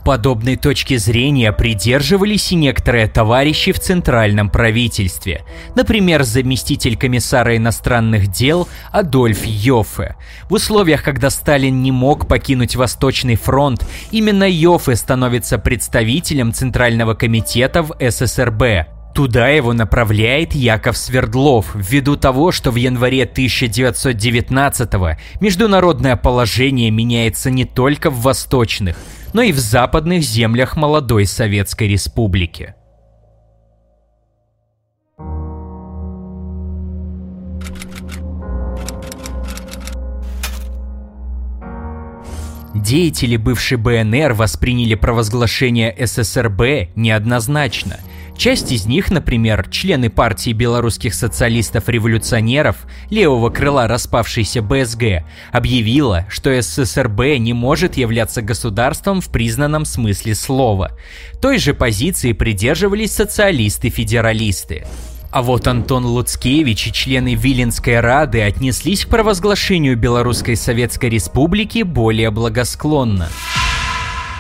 Подобной 0.05 0.57
точки 0.57 0.97
зрения 0.97 1.53
придерживались 1.53 2.53
и 2.53 2.57
некоторые 2.57 3.07
товарищи 3.07 3.73
в 3.73 3.79
центральном 3.79 4.49
правительстве. 4.49 5.45
Например, 5.75 6.23
заместитель 6.23 6.97
комиссара 6.97 7.57
иностранных 7.57 8.29
дел 8.29 8.67
Адольф 8.93 9.45
Йоффе. 9.45 10.17
В 10.49 10.55
условиях, 10.55 11.03
когда 11.03 11.29
Сталин 11.29 11.83
не 11.83 11.93
мог 11.93 12.27
покинуть 12.27 12.77
Восточный 12.77 13.37
фронт, 13.37 13.87
именно 14.11 14.49
Йоффе 14.49 14.97
становится 14.97 15.59
представителем 15.59 16.53
Центрального 16.53 17.15
комитета 17.15 17.83
в 17.83 17.95
ССРБ. 18.01 18.89
Туда 19.15 19.49
его 19.49 19.73
направляет 19.73 20.55
Яков 20.55 20.97
Свердлов, 20.97 21.75
ввиду 21.75 22.17
того, 22.17 22.53
что 22.53 22.71
в 22.71 22.77
январе 22.77 23.25
1919-го 23.25 25.17
международное 25.41 26.17
положение 26.17 26.91
меняется 26.91 27.51
не 27.51 27.65
только 27.65 28.09
в 28.11 28.21
восточных, 28.23 28.97
но 29.33 29.43
и 29.43 29.53
в 29.53 29.59
западных 29.59 30.23
землях 30.23 30.77
молодой 30.77 31.27
Советской 31.27 31.89
Республики. 31.89 32.75
Деятели 42.75 43.37
бывшей 43.37 43.77
БНР 43.79 44.33
восприняли 44.33 44.95
провозглашение 44.95 45.95
СССРБ 45.99 46.97
неоднозначно– 46.97 47.99
Часть 48.41 48.73
из 48.73 48.87
них, 48.87 49.11
например, 49.11 49.69
члены 49.69 50.09
партии 50.09 50.55
белорусских 50.55 51.13
социалистов-революционеров, 51.13 52.87
левого 53.11 53.51
крыла 53.51 53.87
распавшейся 53.87 54.63
БСГ, 54.63 55.27
объявила, 55.53 56.25
что 56.31 56.59
СССРБ 56.59 57.37
не 57.39 57.53
может 57.53 57.99
являться 57.99 58.41
государством 58.41 59.21
в 59.21 59.29
признанном 59.29 59.85
смысле 59.85 60.35
слова. 60.35 60.93
Той 61.43 61.59
же 61.59 61.75
позиции 61.75 62.33
придерживались 62.33 63.13
социалисты-федералисты. 63.13 64.87
А 65.31 65.43
вот 65.43 65.69
Антон 65.69 66.07
Луцкевич 66.07 66.87
и 66.87 66.93
члены 66.95 67.35
Виленской 67.35 68.01
Рады 68.01 68.41
отнеслись 68.41 69.05
к 69.05 69.11
провозглашению 69.11 69.99
Белорусской 69.99 70.57
Советской 70.57 71.11
Республики 71.11 71.83
более 71.83 72.31
благосклонно. 72.31 73.29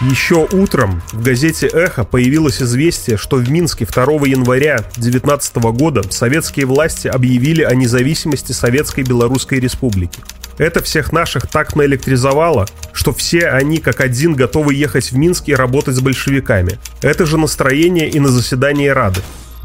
Еще 0.00 0.48
утром 0.50 1.02
в 1.12 1.22
газете 1.22 1.66
«Эхо» 1.66 2.04
появилось 2.04 2.62
известие, 2.62 3.18
что 3.18 3.36
в 3.36 3.50
Минске 3.50 3.84
2 3.84 4.02
января 4.28 4.78
2019 4.94 5.56
года 5.56 6.10
советские 6.10 6.64
власти 6.64 7.06
объявили 7.06 7.62
о 7.62 7.74
независимости 7.74 8.52
Советской 8.52 9.04
Белорусской 9.04 9.60
Республики. 9.60 10.20
Это 10.56 10.82
всех 10.82 11.12
наших 11.12 11.48
так 11.48 11.76
наэлектризовало, 11.76 12.64
что 12.94 13.12
все 13.12 13.48
они 13.48 13.76
как 13.76 14.00
один 14.00 14.34
готовы 14.34 14.72
ехать 14.72 15.12
в 15.12 15.18
Минск 15.18 15.48
и 15.48 15.54
работать 15.54 15.96
с 15.96 16.00
большевиками. 16.00 16.78
Это 17.02 17.26
же 17.26 17.36
настроение 17.36 18.08
и 18.08 18.18
на 18.20 18.28
заседании 18.28 18.88
Рады. 18.88 19.20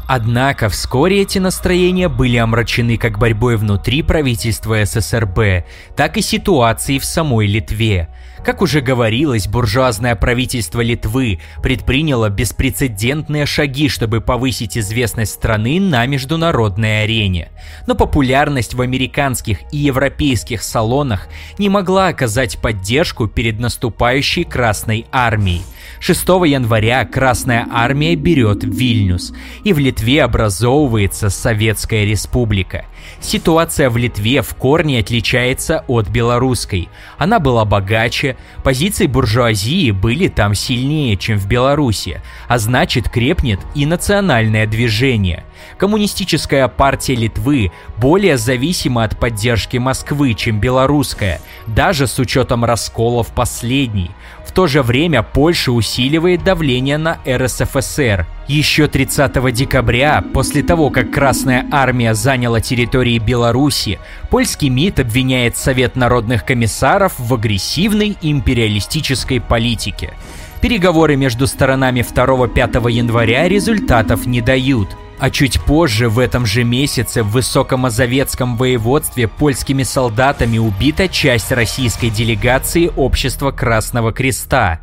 Однако 0.06 0.68
вскоре 0.68 1.22
эти 1.22 1.38
настроения 1.38 2.10
были 2.10 2.36
омрачены 2.36 2.98
как 2.98 3.18
борьбой 3.18 3.56
внутри 3.56 4.02
правительства 4.02 4.84
СССРБ, 4.84 5.64
так 5.96 6.18
и 6.18 6.20
ситуацией 6.20 6.98
в 6.98 7.06
самой 7.06 7.46
Литве. 7.46 8.08
Как 8.46 8.62
уже 8.62 8.80
говорилось, 8.80 9.48
буржуазное 9.48 10.14
правительство 10.14 10.80
Литвы 10.80 11.40
предприняло 11.64 12.30
беспрецедентные 12.30 13.44
шаги, 13.44 13.88
чтобы 13.88 14.20
повысить 14.20 14.78
известность 14.78 15.32
страны 15.32 15.80
на 15.80 16.06
международной 16.06 17.02
арене. 17.02 17.48
Но 17.88 17.96
популярность 17.96 18.74
в 18.74 18.80
американских 18.82 19.62
и 19.72 19.78
европейских 19.78 20.62
салонах 20.62 21.26
не 21.58 21.68
могла 21.68 22.06
оказать 22.06 22.58
поддержку 22.58 23.26
перед 23.26 23.58
наступающей 23.58 24.44
Красной 24.44 25.06
Армией. 25.10 25.62
6 25.98 26.28
января 26.28 27.04
Красная 27.04 27.66
Армия 27.72 28.14
берет 28.14 28.62
Вильнюс, 28.62 29.32
и 29.64 29.72
в 29.72 29.80
Литве 29.80 30.22
образовывается 30.22 31.30
Советская 31.30 32.04
Республика– 32.04 32.84
Ситуация 33.20 33.90
в 33.90 33.96
Литве 33.96 34.42
в 34.42 34.54
корне 34.54 35.00
отличается 35.00 35.84
от 35.88 36.08
белорусской. 36.08 36.88
Она 37.18 37.38
была 37.38 37.64
богаче, 37.64 38.36
позиции 38.62 39.06
буржуазии 39.06 39.90
были 39.90 40.28
там 40.28 40.54
сильнее, 40.54 41.16
чем 41.16 41.38
в 41.38 41.46
Беларуси, 41.46 42.20
а 42.48 42.58
значит 42.58 43.08
крепнет 43.08 43.60
и 43.74 43.86
национальное 43.86 44.66
движение. 44.66 45.44
Коммунистическая 45.78 46.68
партия 46.68 47.14
Литвы 47.14 47.72
более 47.96 48.36
зависима 48.36 49.04
от 49.04 49.18
поддержки 49.18 49.78
Москвы, 49.78 50.34
чем 50.34 50.60
белорусская, 50.60 51.40
даже 51.66 52.06
с 52.06 52.18
учетом 52.18 52.64
расколов 52.64 53.28
последней– 53.28 54.10
то 54.56 54.66
же 54.66 54.82
время 54.82 55.22
Польша 55.22 55.70
усиливает 55.70 56.42
давление 56.42 56.96
на 56.96 57.18
РСФСР. 57.28 58.26
Еще 58.48 58.86
30 58.86 59.52
декабря, 59.52 60.22
после 60.32 60.62
того, 60.62 60.90
как 60.90 61.10
Красная 61.10 61.66
Армия 61.72 62.14
заняла 62.14 62.60
территории 62.60 63.18
Беларуси, 63.18 63.98
польский 64.30 64.68
МИД 64.68 65.00
обвиняет 65.00 65.56
Совет 65.56 65.96
народных 65.96 66.44
комиссаров 66.44 67.14
в 67.18 67.34
агрессивной 67.34 68.16
империалистической 68.22 69.40
политике. 69.40 70.14
Переговоры 70.60 71.16
между 71.16 71.46
сторонами 71.46 72.00
2-5 72.00 72.90
января 72.90 73.48
результатов 73.48 74.26
не 74.26 74.40
дают– 74.40 74.88
а 75.18 75.30
чуть 75.30 75.60
позже, 75.62 76.08
в 76.08 76.18
этом 76.18 76.44
же 76.44 76.62
месяце, 76.62 77.22
в 77.22 77.30
Высокомазовецком 77.30 78.56
воеводстве 78.56 79.28
польскими 79.28 79.82
солдатами 79.82 80.58
убита 80.58 81.08
часть 81.08 81.52
российской 81.52 82.10
делегации 82.10 82.90
Общества 82.96 83.50
Красного 83.50 84.12
Креста. 84.12 84.80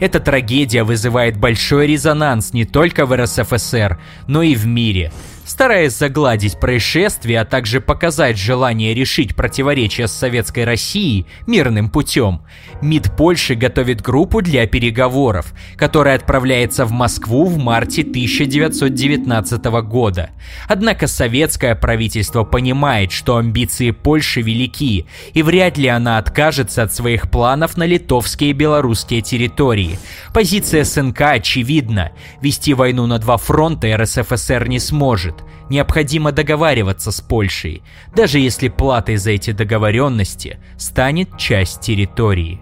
Эта 0.00 0.20
трагедия 0.20 0.82
вызывает 0.82 1.38
большой 1.38 1.86
резонанс 1.86 2.52
не 2.52 2.64
только 2.64 3.06
в 3.06 3.16
РСФСР, 3.16 3.98
но 4.26 4.42
и 4.42 4.54
в 4.54 4.66
мире. 4.66 5.12
Стараясь 5.46 5.96
загладить 5.96 6.58
происшествие, 6.58 7.40
а 7.40 7.44
также 7.44 7.80
показать 7.80 8.36
желание 8.36 8.94
решить 8.94 9.36
противоречия 9.36 10.08
с 10.08 10.12
Советской 10.12 10.64
Россией 10.64 11.26
мирным 11.46 11.88
путем, 11.88 12.42
МИД 12.82 13.16
Польши 13.16 13.54
готовит 13.54 14.02
группу 14.02 14.42
для 14.42 14.66
переговоров, 14.66 15.54
которая 15.76 16.16
отправляется 16.16 16.84
в 16.84 16.90
Москву 16.90 17.44
в 17.44 17.58
марте 17.58 18.02
1919 18.02 19.64
года. 19.84 20.30
Однако 20.66 21.06
советское 21.06 21.76
правительство 21.76 22.42
понимает, 22.42 23.12
что 23.12 23.36
амбиции 23.36 23.92
Польши 23.92 24.42
велики, 24.42 25.06
и 25.32 25.42
вряд 25.44 25.78
ли 25.78 25.86
она 25.86 26.18
откажется 26.18 26.82
от 26.82 26.92
своих 26.92 27.30
планов 27.30 27.76
на 27.76 27.84
литовские 27.84 28.50
и 28.50 28.52
белорусские 28.52 29.22
территории. 29.22 29.96
Позиция 30.34 30.82
СНК 30.82 31.20
очевидна. 31.20 32.10
Вести 32.40 32.74
войну 32.74 33.06
на 33.06 33.20
два 33.20 33.36
фронта 33.36 33.96
РСФСР 33.96 34.66
не 34.66 34.80
сможет 34.80 35.35
необходимо 35.68 36.32
договариваться 36.32 37.10
с 37.10 37.20
Польшей, 37.20 37.82
даже 38.14 38.38
если 38.38 38.68
платой 38.68 39.16
за 39.16 39.32
эти 39.32 39.52
договоренности 39.52 40.58
станет 40.76 41.36
часть 41.38 41.80
территории. 41.80 42.60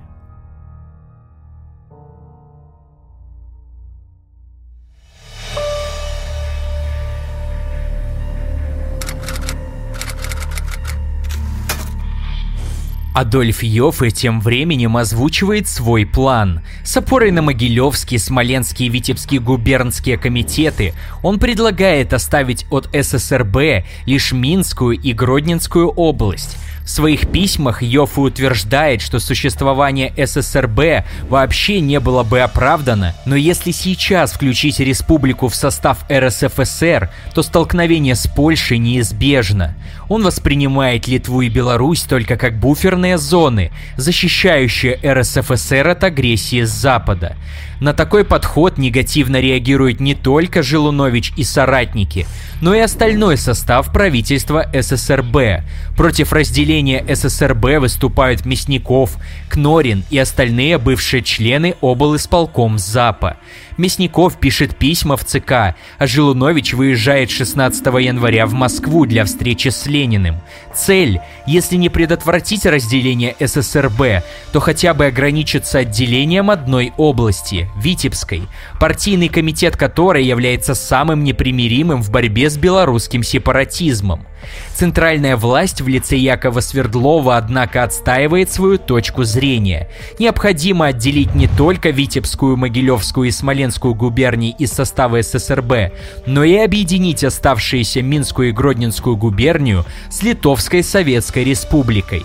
Адольф 13.15 13.63
Йоффе 13.63 14.11
тем 14.11 14.41
временем 14.41 14.97
озвучивает 14.97 15.69
свой 15.69 16.05
план. 16.05 16.63
С 16.83 16.97
опорой 16.97 17.31
на 17.31 17.43
Могилевский, 17.43 18.19
Смоленский 18.19 18.87
и 18.87 18.89
Витебский 18.89 19.39
губернские 19.39 20.19
комитеты 20.19 20.95
он 21.23 21.39
предлагает 21.39 22.13
оставить 22.13 22.67
от 22.71 22.89
ССРБ 22.93 23.87
лишь 24.07 24.33
Минскую 24.33 24.99
и 24.99 25.13
Гродненскую 25.13 25.91
область, 25.91 26.57
в 26.85 26.91
своих 26.91 27.29
письмах 27.33 27.83
Йоффе 27.83 28.21
утверждает, 28.21 29.01
что 29.01 29.19
существование 29.19 30.13
ССРБ 30.17 31.07
вообще 31.29 31.81
не 31.81 31.99
было 31.99 32.23
бы 32.23 32.41
оправдано, 32.41 33.15
но 33.25 33.37
если 33.37 33.71
сейчас 33.71 34.33
включить 34.33 34.81
республику 34.81 35.49
в 35.49 35.55
состав 35.55 36.05
РСФСР, 36.13 37.11
то 37.35 37.43
столкновение 37.43 38.15
с 38.15 38.27
Польшей 38.27 38.79
неизбежно. 38.79 39.75
Он 40.09 40.23
воспринимает 40.23 41.09
Литву 41.09 41.41
и 41.41 41.49
Беларусь 41.49 42.03
только 42.03 42.37
как 42.37 42.59
буферные 42.59 43.17
зоны, 43.17 43.73
защищающие 43.97 44.99
РСФСР 45.03 45.89
от 45.89 46.05
агрессии 46.05 46.63
с 46.63 46.71
Запада. 46.71 47.37
На 47.85 47.93
такой 47.93 48.25
подход 48.25 48.79
негативно 48.79 49.39
реагируют 49.41 50.01
не 50.01 50.15
только 50.15 50.63
Желунович 50.63 51.35
и 51.37 51.45
соратники, 51.45 52.27
но 52.63 52.75
и 52.75 52.79
остальной 52.79 53.37
состав 53.37 53.93
правительства 53.93 54.67
ССРБ. 54.73 55.63
Против 55.95 56.33
разделения 56.33 57.05
ССРБ 57.15 57.81
выступают 57.81 58.47
Мясников, 58.47 59.19
Кнорин 59.51 60.03
и 60.09 60.17
остальные 60.17 60.79
бывшие 60.79 61.23
члены 61.23 61.75
облисполком 61.83 62.79
ЗАПа. 62.79 63.37
Мясников 63.77 64.39
пишет 64.39 64.77
письма 64.77 65.17
в 65.17 65.25
ЦК, 65.25 65.53
а 65.99 66.07
Жилунович 66.07 66.75
выезжает 66.75 67.31
16 67.31 67.85
января 67.87 68.47
в 68.47 68.53
Москву 68.53 69.05
для 69.05 69.25
встречи 69.25 69.69
с 69.69 69.87
Лениным. 69.87 70.41
Цель, 70.75 71.21
если 71.47 71.77
не 71.77 71.89
предотвратить 71.89 72.67
разделение 72.67 73.35
ССРБ, 73.41 74.25
то 74.53 74.61
хотя 74.61 74.95
бы 74.95 75.07
ограничиться 75.07 75.79
отделением 75.79 76.51
одной 76.51 76.93
области– 76.97 77.69
Витебской, 77.77 78.43
партийный 78.79 79.29
комитет 79.29 79.77
которой 79.77 80.25
является 80.25 80.75
самым 80.75 81.25
непримиримым 81.25 82.03
в 82.03 82.11
борьбе 82.11 82.51
с 82.51 82.57
белорусским 82.57 83.23
сепаратизмом. 83.23 84.27
Центральная 84.75 85.37
власть 85.37 85.81
в 85.81 85.89
лице 85.89 86.17
Якова 86.17 86.61
Свердлова, 86.61 87.37
однако, 87.37 87.83
отстаивает 87.83 88.51
свою 88.51 88.79
точку 88.79 89.25
зрения. 89.25 89.89
Необходимо 90.19 90.87
отделить 90.87 91.35
не 91.35 91.49
только 91.49 91.91
Витебскую, 91.91 92.57
Могилевскую 92.57 93.29
и 93.29 93.33
Смоленскую 93.33 93.95
губернии 93.95 94.55
из 94.59 94.73
состава 94.73 95.23
ССРБ, 95.23 95.93
но 96.27 96.45
и 96.45 96.57
объединить 96.57 97.25
оставшиеся 97.25 98.03
Минскую 98.03 98.51
и 98.51 98.53
Гродненскую 98.53 99.17
губернию 99.17 99.85
с 100.11 100.23
Литовской 100.23 100.83
Советской 100.83 101.45
Республикой. 101.45 102.23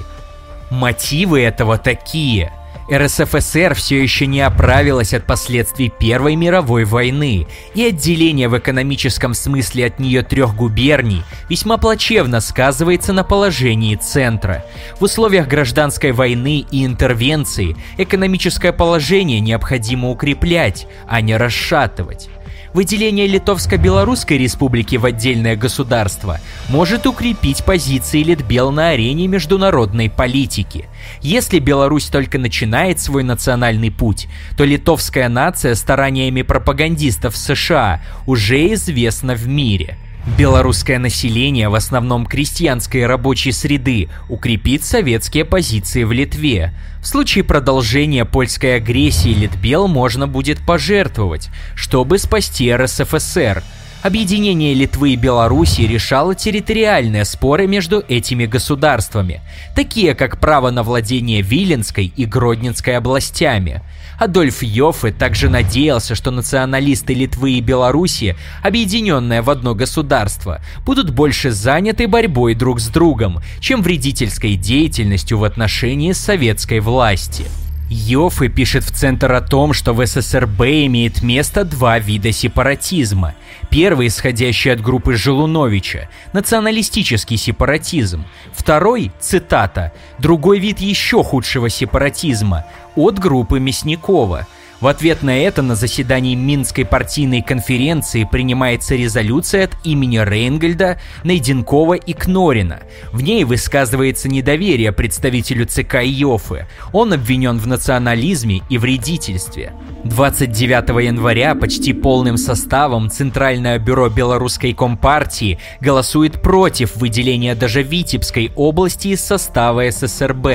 Мотивы 0.69 1.41
этого 1.41 1.77
такие– 1.77 2.53
РСФСР 2.91 3.75
все 3.75 4.01
еще 4.01 4.25
не 4.25 4.41
оправилась 4.41 5.13
от 5.13 5.25
последствий 5.25 5.89
Первой 5.89 6.35
мировой 6.35 6.85
войны, 6.85 7.47
и 7.75 7.85
отделение 7.85 8.49
в 8.49 8.57
экономическом 8.57 9.33
смысле 9.33 9.87
от 9.87 9.99
нее 9.99 10.23
трех 10.23 10.55
губерний 10.55 11.23
весьма 11.49 11.77
плачевно 11.77 12.41
сказывается 12.41 13.13
на 13.13 13.23
положении 13.23 13.95
центра. 13.95 14.65
В 14.99 15.03
условиях 15.03 15.47
гражданской 15.47 16.11
войны 16.11 16.65
и 16.71 16.85
интервенции 16.85 17.75
экономическое 17.97 18.71
положение 18.71 19.39
необходимо 19.39 20.09
укреплять, 20.09 20.87
а 21.07 21.21
не 21.21 21.37
расшатывать. 21.37 22.29
Выделение 22.73 23.25
Литовско-Белорусской 23.27 24.37
республики 24.37 24.95
в 24.97 25.05
отдельное 25.05 25.55
государство 25.55 26.39
может 26.69 27.07
укрепить 27.07 27.65
позиции 27.65 28.21
Литбел 28.21 28.71
на 28.71 28.89
арене 28.89 29.27
международной 29.27 30.09
политики. 30.09 30.85
Если 31.21 31.57
Беларусь 31.57 32.05
только 32.05 32.37
начинает 32.37 32.99
свой 32.99 33.23
национальный 33.23 33.89
путь, 33.89 34.27
то 34.55 34.65
литовская 34.65 35.29
нация 35.29 35.73
стараниями 35.73 36.43
пропагандистов 36.43 37.35
США 37.35 38.01
уже 38.27 38.73
известна 38.73 39.33
в 39.33 39.47
мире– 39.47 39.97
Белорусское 40.37 40.99
население, 40.99 41.69
в 41.69 41.75
основном 41.75 42.25
крестьянской 42.25 43.05
рабочей 43.05 43.51
среды, 43.51 44.09
укрепит 44.27 44.83
советские 44.83 45.45
позиции 45.45 46.03
в 46.03 46.11
Литве. 46.11 46.73
В 47.01 47.07
случае 47.07 47.43
продолжения 47.43 48.25
польской 48.25 48.75
агрессии 48.75 49.29
Литбел 49.33 49.87
можно 49.87 50.27
будет 50.27 50.59
пожертвовать, 50.59 51.49
чтобы 51.75 52.17
спасти 52.17 52.73
РСФСР. 52.73 53.63
Объединение 54.01 54.73
Литвы 54.73 55.11
и 55.11 55.15
Белоруссии 55.15 55.81
решало 55.81 56.33
территориальные 56.33 57.25
споры 57.25 57.67
между 57.67 58.03
этими 58.07 58.45
государствами, 58.45 59.41
такие 59.75 60.15
как 60.15 60.39
право 60.39 60.71
на 60.71 60.83
владение 60.83 61.41
Виленской 61.41 62.13
и 62.15 62.25
Гродненской 62.25 62.97
областями– 62.97 63.81
Адольф 64.19 64.61
Йоффе 64.61 65.11
также 65.11 65.49
надеялся, 65.49 66.13
что 66.13 66.29
националисты 66.29 67.13
Литвы 67.13 67.51
и 67.51 67.61
Беларуси, 67.61 68.35
объединенные 68.61 69.41
в 69.41 69.49
одно 69.49 69.73
государство, 69.75 70.59
будут 70.85 71.09
больше 71.11 71.51
заняты 71.51 72.05
борьбой 72.05 72.53
друг 72.53 72.81
с 72.81 72.89
другом, 72.89 73.41
чем 73.61 73.81
вредительской 73.81 74.55
деятельностью 74.55 75.37
в 75.37 75.45
отношении 75.45 76.11
советской 76.11 76.81
власти. 76.81 77.45
Йоффе 77.89 78.49
пишет 78.49 78.83
в 78.83 78.91
Центр 78.91 79.31
о 79.31 79.41
том, 79.41 79.73
что 79.73 79.93
в 79.93 80.05
СССРБ 80.05 80.61
имеет 80.61 81.23
место 81.23 81.65
два 81.65 81.97
вида 81.97 82.31
сепаратизма. 82.31 83.33
Первый, 83.71 84.07
исходящий 84.07 84.71
от 84.71 84.79
группы 84.79 85.15
Желуновича, 85.15 86.07
националистический 86.31 87.37
сепаратизм. 87.37 88.25
Второй, 88.53 89.11
цитата, 89.19 89.91
другой 90.19 90.59
вид 90.59 90.79
еще 90.79 91.23
худшего 91.23 91.69
сепаратизма, 91.69 92.65
от 92.95 93.17
группы 93.17 93.59
Мясникова– 93.59 94.47
в 94.81 94.87
ответ 94.87 95.23
на 95.23 95.37
это 95.37 95.61
на 95.61 95.75
заседании 95.75 96.35
Минской 96.35 96.85
партийной 96.85 97.41
конференции 97.41 98.23
принимается 98.23 98.95
резолюция 98.95 99.65
от 99.65 99.71
имени 99.83 100.17
Рейнгольда, 100.17 100.99
Найденкова 101.23 101.95
и 101.95 102.13
Кнорина. 102.13 102.79
В 103.11 103.21
ней 103.21 103.43
высказывается 103.43 104.29
недоверие 104.29 104.93
представителю 104.93 105.65
ЦК 105.65 106.03
Йофы. 106.03 106.67
Он 106.93 107.11
обвинен 107.11 107.57
в 107.59 107.67
национализме 107.67 108.61
и 108.69 108.77
вредительстве. 108.77 109.73
29 110.05 111.05
января 111.05 111.55
почти 111.55 111.91
полным 111.91 112.37
составом 112.37 113.09
Центральное 113.09 113.79
бюро 113.79 114.07
Белорусской 114.07 114.73
Компартии 114.73 115.59
голосует 115.81 116.41
против 116.41 116.95
выделения 116.95 117.53
даже 117.53 117.83
Витебской 117.83 118.53
области 118.55 119.09
из 119.09 119.21
состава 119.21 119.91
ССРБ, 119.91 120.47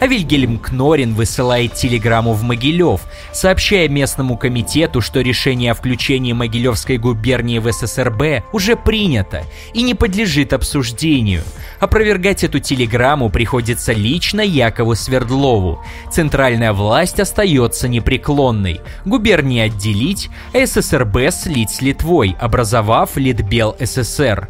а 0.00 0.06
Вильгельм 0.06 0.58
Кнорин 0.58 1.12
высылает 1.12 1.74
телеграмму 1.74 2.32
в 2.32 2.42
Могилев, 2.42 3.02
сообщая 3.32 3.65
местному 3.88 4.36
комитету, 4.36 5.00
что 5.00 5.20
решение 5.20 5.72
о 5.72 5.74
включении 5.74 6.32
Могилевской 6.32 6.98
губернии 6.98 7.58
в 7.58 7.70
ССРБ 7.70 8.44
уже 8.52 8.76
принято 8.76 9.42
и 9.74 9.82
не 9.82 9.94
подлежит 9.94 10.52
обсуждению. 10.52 11.42
Опровергать 11.80 12.44
эту 12.44 12.60
телеграмму 12.60 13.28
приходится 13.28 13.92
лично 13.92 14.40
Якову 14.40 14.94
Свердлову. 14.94 15.82
Центральная 16.12 16.72
власть 16.72 17.18
остается 17.18 17.88
непреклонной. 17.88 18.80
Губернии 19.04 19.60
отделить, 19.60 20.30
а 20.54 20.64
ССРБ 20.64 21.32
слить 21.32 21.70
с 21.70 21.82
Литвой, 21.82 22.36
образовав 22.40 23.16
Литбел 23.16 23.76
СССР. 23.80 24.48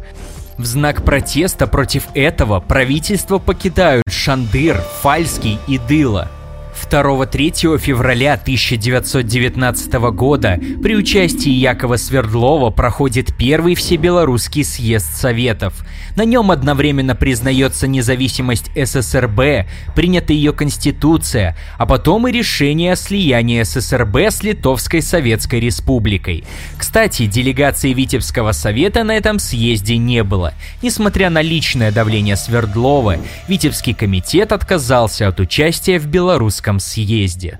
В 0.57 0.65
знак 0.65 1.03
протеста 1.03 1.65
против 1.65 2.03
этого 2.13 2.59
правительство 2.59 3.39
покидают 3.39 4.03
Шандыр, 4.09 4.77
Фальский 5.01 5.59
и 5.67 5.79
Дыла– 5.79 6.29
2-3 6.85 7.77
февраля 7.77 8.33
1919 8.33 9.93
года 10.11 10.59
при 10.81 10.95
участии 10.95 11.51
Якова 11.51 11.97
Свердлова 11.97 12.69
проходит 12.69 13.35
первый 13.35 13.75
всебелорусский 13.75 14.63
съезд 14.63 15.15
Советов. 15.15 15.73
На 16.15 16.25
нем 16.25 16.51
одновременно 16.51 17.15
признается 17.15 17.87
независимость 17.87 18.71
ССРБ, 18.75 19.67
принята 19.95 20.33
ее 20.33 20.53
конституция, 20.53 21.55
а 21.77 21.85
потом 21.85 22.27
и 22.27 22.31
решение 22.31 22.93
о 22.93 22.95
слиянии 22.95 23.63
ССРБ 23.63 24.17
с 24.17 24.43
Литовской 24.43 25.01
Советской 25.01 25.59
Республикой. 25.59 26.43
Кстати, 26.77 27.25
делегации 27.25 27.93
Витебского 27.93 28.51
совета 28.51 29.03
на 29.03 29.15
этом 29.15 29.39
съезде 29.39 29.97
не 29.97 30.23
было. 30.23 30.53
Несмотря 30.81 31.29
на 31.29 31.41
личное 31.41 31.91
давление 31.91 32.35
Свердлова, 32.35 33.17
Витебский 33.47 33.93
комитет 33.93 34.51
отказался 34.51 35.27
от 35.27 35.39
участия 35.39 35.99
в 35.99 36.07
белорусском 36.07 36.66
Всероссийском 36.67 36.79
съезде. 36.79 37.59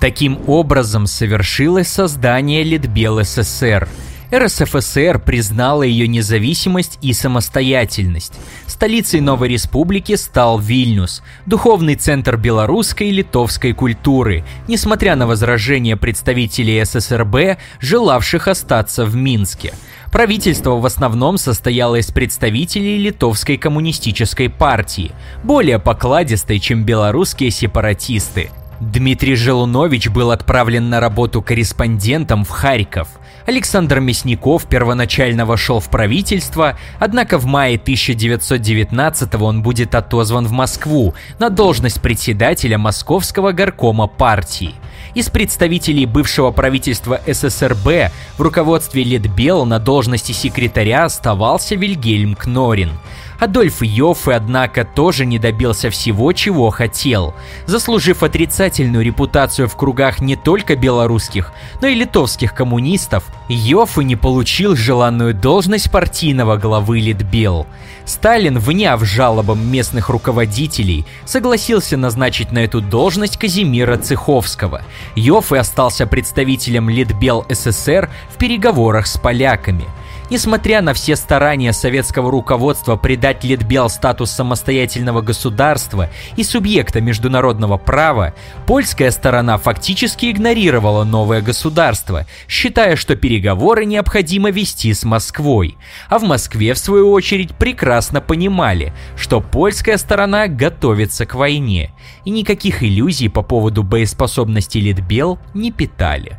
Таким 0.00 0.48
образом 0.48 1.06
совершилось 1.06 1.88
создание 1.88 2.64
Литбел 2.64 3.22
СССР– 3.22 3.88
РСФСР 4.34 5.18
признала 5.18 5.82
ее 5.82 6.08
независимость 6.08 6.98
и 7.02 7.12
самостоятельность. 7.12 8.32
Столицей 8.66 9.20
новой 9.20 9.48
республики 9.48 10.16
стал 10.16 10.58
Вильнюс, 10.58 11.22
духовный 11.44 11.96
центр 11.96 12.38
белорусской 12.38 13.08
и 13.08 13.12
литовской 13.12 13.74
культуры, 13.74 14.44
несмотря 14.68 15.16
на 15.16 15.26
возражения 15.26 15.98
представителей 15.98 16.82
ССРБ, 16.82 17.58
желавших 17.80 18.48
остаться 18.48 19.04
в 19.04 19.14
Минске. 19.14 19.74
Правительство 20.10 20.72
в 20.72 20.86
основном 20.86 21.36
состояло 21.36 21.96
из 21.96 22.10
представителей 22.10 22.96
литовской 22.96 23.58
коммунистической 23.58 24.48
партии, 24.48 25.12
более 25.42 25.78
покладистой, 25.78 26.58
чем 26.58 26.84
белорусские 26.84 27.50
сепаратисты. 27.50 28.50
Дмитрий 28.80 29.36
Желунович 29.36 30.08
был 30.08 30.30
отправлен 30.30 30.88
на 30.88 31.00
работу 31.00 31.42
корреспондентом 31.42 32.46
в 32.46 32.48
Харьков– 32.48 33.08
Александр 33.46 34.00
Мясников 34.00 34.66
первоначально 34.66 35.46
вошел 35.46 35.80
в 35.80 35.88
правительство, 35.88 36.78
однако 36.98 37.38
в 37.38 37.46
мае 37.46 37.76
1919 37.76 39.34
он 39.36 39.62
будет 39.62 39.94
отозван 39.94 40.46
в 40.46 40.52
Москву 40.52 41.14
на 41.38 41.50
должность 41.50 42.00
председателя 42.00 42.78
Московского 42.78 43.52
горкома 43.52 44.06
партии. 44.06 44.74
Из 45.14 45.28
представителей 45.28 46.06
бывшего 46.06 46.52
правительства 46.52 47.20
СССРБ 47.26 48.12
в 48.38 48.40
руководстве 48.40 49.04
Литбел 49.04 49.66
на 49.66 49.78
должности 49.78 50.32
секретаря 50.32 51.04
оставался 51.04 51.74
Вильгельм 51.74 52.34
Кнорин– 52.34 52.90
Адольф 53.42 53.82
Йоффе, 53.82 54.34
однако, 54.34 54.84
тоже 54.84 55.26
не 55.26 55.40
добился 55.40 55.90
всего, 55.90 56.32
чего 56.32 56.70
хотел. 56.70 57.34
Заслужив 57.66 58.22
отрицательную 58.22 59.04
репутацию 59.04 59.66
в 59.66 59.74
кругах 59.74 60.20
не 60.20 60.36
только 60.36 60.76
белорусских, 60.76 61.52
но 61.80 61.88
и 61.88 61.96
литовских 61.96 62.54
коммунистов, 62.54 63.24
Йоффе 63.48 64.04
не 64.04 64.14
получил 64.14 64.76
желанную 64.76 65.34
должность 65.34 65.90
партийного 65.90 66.56
главы 66.56 67.00
Литбел. 67.00 67.66
Сталин, 68.04 68.60
вняв 68.60 69.02
жалобам 69.02 69.68
местных 69.68 70.08
руководителей, 70.08 71.04
согласился 71.24 71.96
назначить 71.96 72.52
на 72.52 72.60
эту 72.60 72.80
должность 72.80 73.38
Казимира 73.38 73.96
Цеховского. 73.96 74.82
Йоффе 75.16 75.58
остался 75.58 76.06
представителем 76.06 76.88
Литбел 76.88 77.44
СССР 77.48 78.08
в 78.32 78.38
переговорах 78.38 79.08
с 79.08 79.18
поляками– 79.18 79.86
Несмотря 80.32 80.80
на 80.80 80.94
все 80.94 81.14
старания 81.14 81.74
советского 81.74 82.30
руководства 82.30 82.96
придать 82.96 83.44
Литбел 83.44 83.90
статус 83.90 84.30
самостоятельного 84.30 85.20
государства 85.20 86.08
и 86.36 86.42
субъекта 86.42 87.02
международного 87.02 87.76
права, 87.76 88.32
польская 88.66 89.10
сторона 89.10 89.58
фактически 89.58 90.30
игнорировала 90.30 91.04
новое 91.04 91.42
государство, 91.42 92.26
считая, 92.48 92.96
что 92.96 93.14
переговоры 93.14 93.84
необходимо 93.84 94.50
вести 94.50 94.94
с 94.94 95.04
Москвой. 95.04 95.76
А 96.08 96.18
в 96.18 96.22
Москве, 96.22 96.72
в 96.72 96.78
свою 96.78 97.12
очередь, 97.12 97.54
прекрасно 97.54 98.22
понимали, 98.22 98.94
что 99.18 99.42
польская 99.42 99.98
сторона 99.98 100.48
готовится 100.48 101.26
к 101.26 101.34
войне, 101.34 101.92
и 102.24 102.30
никаких 102.30 102.82
иллюзий 102.82 103.28
по 103.28 103.42
поводу 103.42 103.82
боеспособности 103.82 104.78
Литбел 104.78 105.38
не 105.52 105.70
питали. 105.70 106.38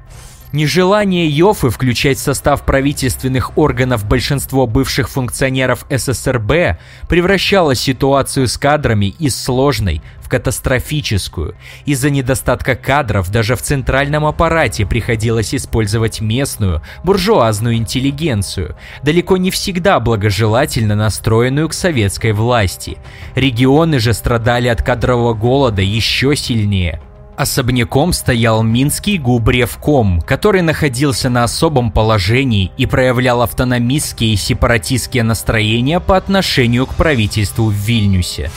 Нежелание 0.54 1.28
Йофы 1.28 1.72
включать 1.72 2.20
в 2.20 2.22
состав 2.22 2.64
правительственных 2.64 3.58
органов 3.58 4.08
большинство 4.08 4.68
бывших 4.68 5.10
функционеров 5.10 5.84
СССРБ 5.90 6.78
превращало 7.10 7.74
ситуацию 7.74 8.48
с 8.48 8.60
кадрами 8.60 9.16
из 9.18 9.36
сложной 9.36 10.04
в 10.22 10.30
катастрофическую. 10.30 11.56
Из-за 11.86 12.12
недостатка 12.12 12.76
кадров 12.76 13.32
даже 13.32 13.56
в 13.56 13.64
центральном 13.64 14.28
аппарате 14.28 14.86
приходилось 14.86 15.56
использовать 15.56 16.22
местную, 16.22 16.84
буржуазную 17.04 17.78
интеллигенцию, 17.78 18.76
далеко 19.02 19.38
не 19.38 19.50
всегда 19.50 20.00
благожелательно 20.00 20.94
настроенную 20.94 21.68
к 21.68 21.74
советской 21.74 22.32
власти. 22.32 23.00
Регионы 23.34 23.98
же 23.98 24.14
страдали 24.14 24.68
от 24.68 24.84
кадрового 24.84 25.34
голода 25.34 25.82
еще 25.82 26.36
сильнее– 26.36 27.02
Особняком 27.36 28.14
стоял 28.14 28.62
Минский 28.62 29.18
губревком, 29.18 30.22
который 30.22 30.62
находился 30.62 31.30
на 31.30 31.44
особом 31.44 31.92
положении 31.92 32.72
и 32.78 32.86
проявлял 32.86 33.42
автономистские 33.42 34.34
и 34.34 34.38
сепаратистские 34.38 35.24
настроения 35.24 36.00
по 36.00 36.16
отношению 36.16 36.86
к 36.86 36.94
правительству 36.94 37.66
в 37.66 37.74
Вильнюсе. 37.74 38.52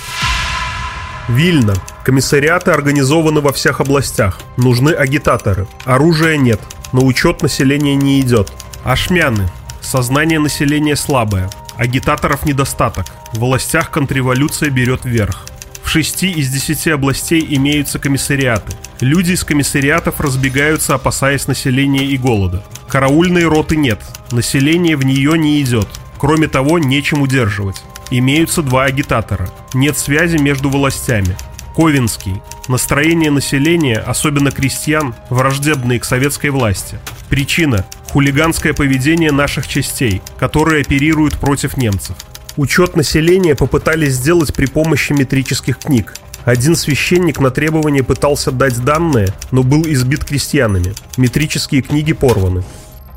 Вильна. 1.29 1.75
Комиссариаты 2.05 2.71
организованы 2.71 3.41
во 3.41 3.53
всех 3.53 3.81
областях. 3.81 4.41
Нужны 4.57 4.91
агитаторы. 4.91 5.67
Оружия 5.85 6.37
нет. 6.37 6.61
На 6.93 7.01
учет 7.01 7.43
населения 7.43 7.97
не 7.97 8.21
идет. 8.21 8.53
Ашмяны. 8.85 9.49
Сознание 9.81 10.39
населения 10.39 10.97
слабое. 10.97 11.51
Агитаторов 11.77 12.45
недостаток. 12.45 13.07
В 13.33 13.39
властях 13.39 13.91
контрреволюция 13.91 14.71
берет 14.71 15.05
верх. 15.05 15.47
В 15.87 15.89
шести 15.89 16.33
из 16.33 16.51
десяти 16.51 16.91
областей 16.91 17.47
имеются 17.49 18.01
комиссариаты. 18.01 18.73
Люди 18.99 19.33
из 19.33 19.45
комиссариатов 19.45 20.21
разбегаются, 20.21 20.97
опасаясь 20.97 21.47
населения 21.47 22.05
и 22.05 22.17
голода. 22.17 22.65
Караульной 22.89 23.45
роты 23.45 23.77
нет, 23.77 24.01
население 24.33 24.97
в 24.97 25.05
нее 25.05 25.39
не 25.39 25.63
идет. 25.63 25.87
Кроме 26.19 26.49
того, 26.49 26.81
нечем 26.81 27.23
удерживать. 27.23 27.85
Имеются 28.11 28.63
два 28.63 28.83
агитатора. 28.83 29.49
Нет 29.75 29.97
связи 29.97 30.39
между 30.39 30.71
властями. 30.71 31.37
Ковинский. 31.77 32.43
Настроение 32.67 33.31
населения, 33.31 33.99
особенно 33.99 34.51
крестьян, 34.51 35.15
враждебные 35.31 36.01
к 36.01 36.05
советской 36.05 36.51
власти. 36.51 36.99
Причина– 37.29 37.87
хулиганское 38.11 38.73
поведение 38.73 39.31
наших 39.31 39.69
частей, 39.69 40.21
которые 40.37 40.83
оперируют 40.83 41.39
против 41.39 41.77
немцев. 41.77 42.17
Учет 42.57 42.97
населения 42.97 43.55
попытались 43.55 44.15
сделать 44.15 44.55
при 44.55 44.67
помощи 44.67 45.13
метрических 45.13 45.79
книг. 45.79 46.15
Один 46.47 46.75
священник 46.75 47.39
на 47.39 47.51
требование 47.51 48.03
пытался 48.03 48.51
дать 48.51 48.83
данные, 48.83 49.29
но 49.51 49.63
был 49.63 49.83
избит 49.83 50.25
крестьянами. 50.25 50.95
Метрические 51.19 51.83
книги 51.83 52.13
порваны. 52.13 52.63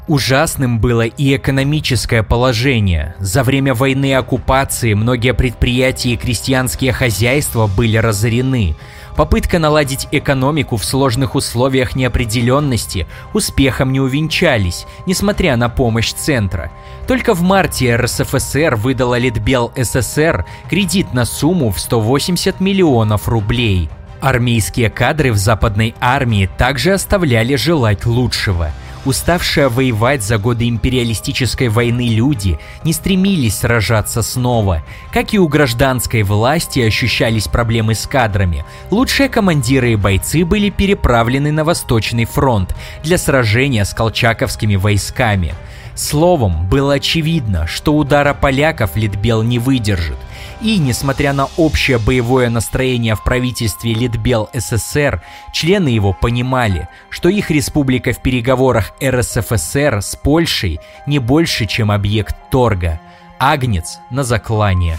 Ужасным 0.10 0.80
было 0.80 1.04
и 1.04 1.36
экономическое 1.36 2.24
положение. 2.24 3.16
За 3.20 3.44
время 3.44 3.76
войны 3.76 4.10
и 4.10 4.14
оккупации 4.14 4.96
многие 4.96 5.36
предприятия 5.36 6.14
и 6.14 6.18
крестьянские 6.18 6.92
хозяйства 6.92 7.68
были 7.68 7.98
разорены. 7.98 8.76
Попытка 9.16 9.60
наладить 9.60 10.08
экономику 10.12 10.78
в 10.78 10.86
сложных 10.86 11.36
условиях 11.36 11.96
неопределенности 11.96 13.08
успехом 13.34 13.92
не 13.92 14.00
увенчались, 14.00 14.86
несмотря 15.06 15.58
на 15.58 15.70
помощь 15.70 16.14
центра. 16.14 16.72
Только 17.08 17.34
в 17.34 17.42
марте 17.42 17.96
РСФСР 17.96 18.76
выдала 18.76 19.18
Литбел 19.18 19.72
СССР 19.76 20.46
кредит 20.70 21.14
на 21.14 21.26
сумму 21.26 21.72
в 21.72 21.80
180 21.80 22.60
миллионов 22.60 23.28
рублей. 23.28 23.90
Армейские 24.22 24.90
кадры 24.90 25.32
в 25.32 25.38
западной 25.38 25.96
армии 26.00 26.50
также 26.58 26.94
оставляли 26.94 27.56
желать 27.56 28.06
лучшего– 28.06 28.72
Уставшие 29.06 29.70
воевать 29.70 30.24
за 30.24 30.38
годы 30.38 30.68
империалистической 30.68 31.70
войны 31.70 32.10
люди 32.10 32.60
не 32.84 32.92
стремились 32.92 33.60
сражаться 33.60 34.22
снова. 34.22 34.84
Как 35.14 35.34
и 35.34 35.40
у 35.40 35.48
гражданской 35.48 36.24
власти 36.24 36.82
ощущались 36.82 37.48
проблемы 37.48 37.96
с 37.96 38.06
кадрами, 38.06 38.66
лучшие 38.92 39.30
командиры 39.30 39.94
и 39.94 39.96
бойцы 39.96 40.44
были 40.44 40.70
переправлены 40.70 41.52
на 41.52 41.64
Восточный 41.64 42.26
фронт 42.26 42.76
для 43.04 43.18
сражения 43.18 43.86
с 43.86 43.94
колчаковскими 43.94 44.76
войсками. 44.76 45.54
Словом, 46.00 46.66
было 46.70 46.94
очевидно, 46.94 47.68
что 47.68 47.94
удара 47.94 48.34
поляков 48.34 48.96
Литбел 48.96 49.44
не 49.44 49.60
выдержит. 49.60 50.16
И, 50.62 50.78
несмотря 50.78 51.34
на 51.34 51.50
общее 51.58 51.98
боевое 51.98 52.50
настроение 52.50 53.16
в 53.16 53.24
правительстве 53.24 53.94
Литбел 53.94 54.50
СССР, 54.54 55.22
члены 55.52 55.90
его 55.90 56.14
понимали, 56.14 56.88
что 57.10 57.28
их 57.28 57.52
республика 57.52 58.14
в 58.14 58.22
переговорах 58.22 58.94
РСФСР 59.04 60.02
с 60.02 60.16
Польшей 60.16 60.80
не 61.06 61.20
больше, 61.20 61.66
чем 61.66 61.92
объект 61.92 62.34
торга. 62.50 63.02
Агнец 63.38 64.00
на 64.10 64.24
заклание. 64.24 64.98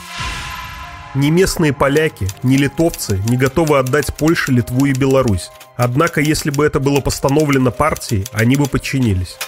Ни 1.15 1.31
местные 1.31 1.73
поляки, 1.73 2.29
ни 2.43 2.59
литовцы 2.59 3.23
не 3.27 3.39
готовы 3.39 3.79
отдать 3.79 4.15
Польше, 4.15 4.53
Литву 4.53 4.85
и 4.85 4.93
Беларусь. 4.93 5.51
Однако, 5.77 6.21
если 6.21 6.51
бы 6.51 6.67
это 6.67 6.79
было 6.79 7.01
постановлено 7.01 7.71
партией, 7.71 8.27
они 8.35 8.57
бы 8.57 8.67
подчинились. 8.67 9.39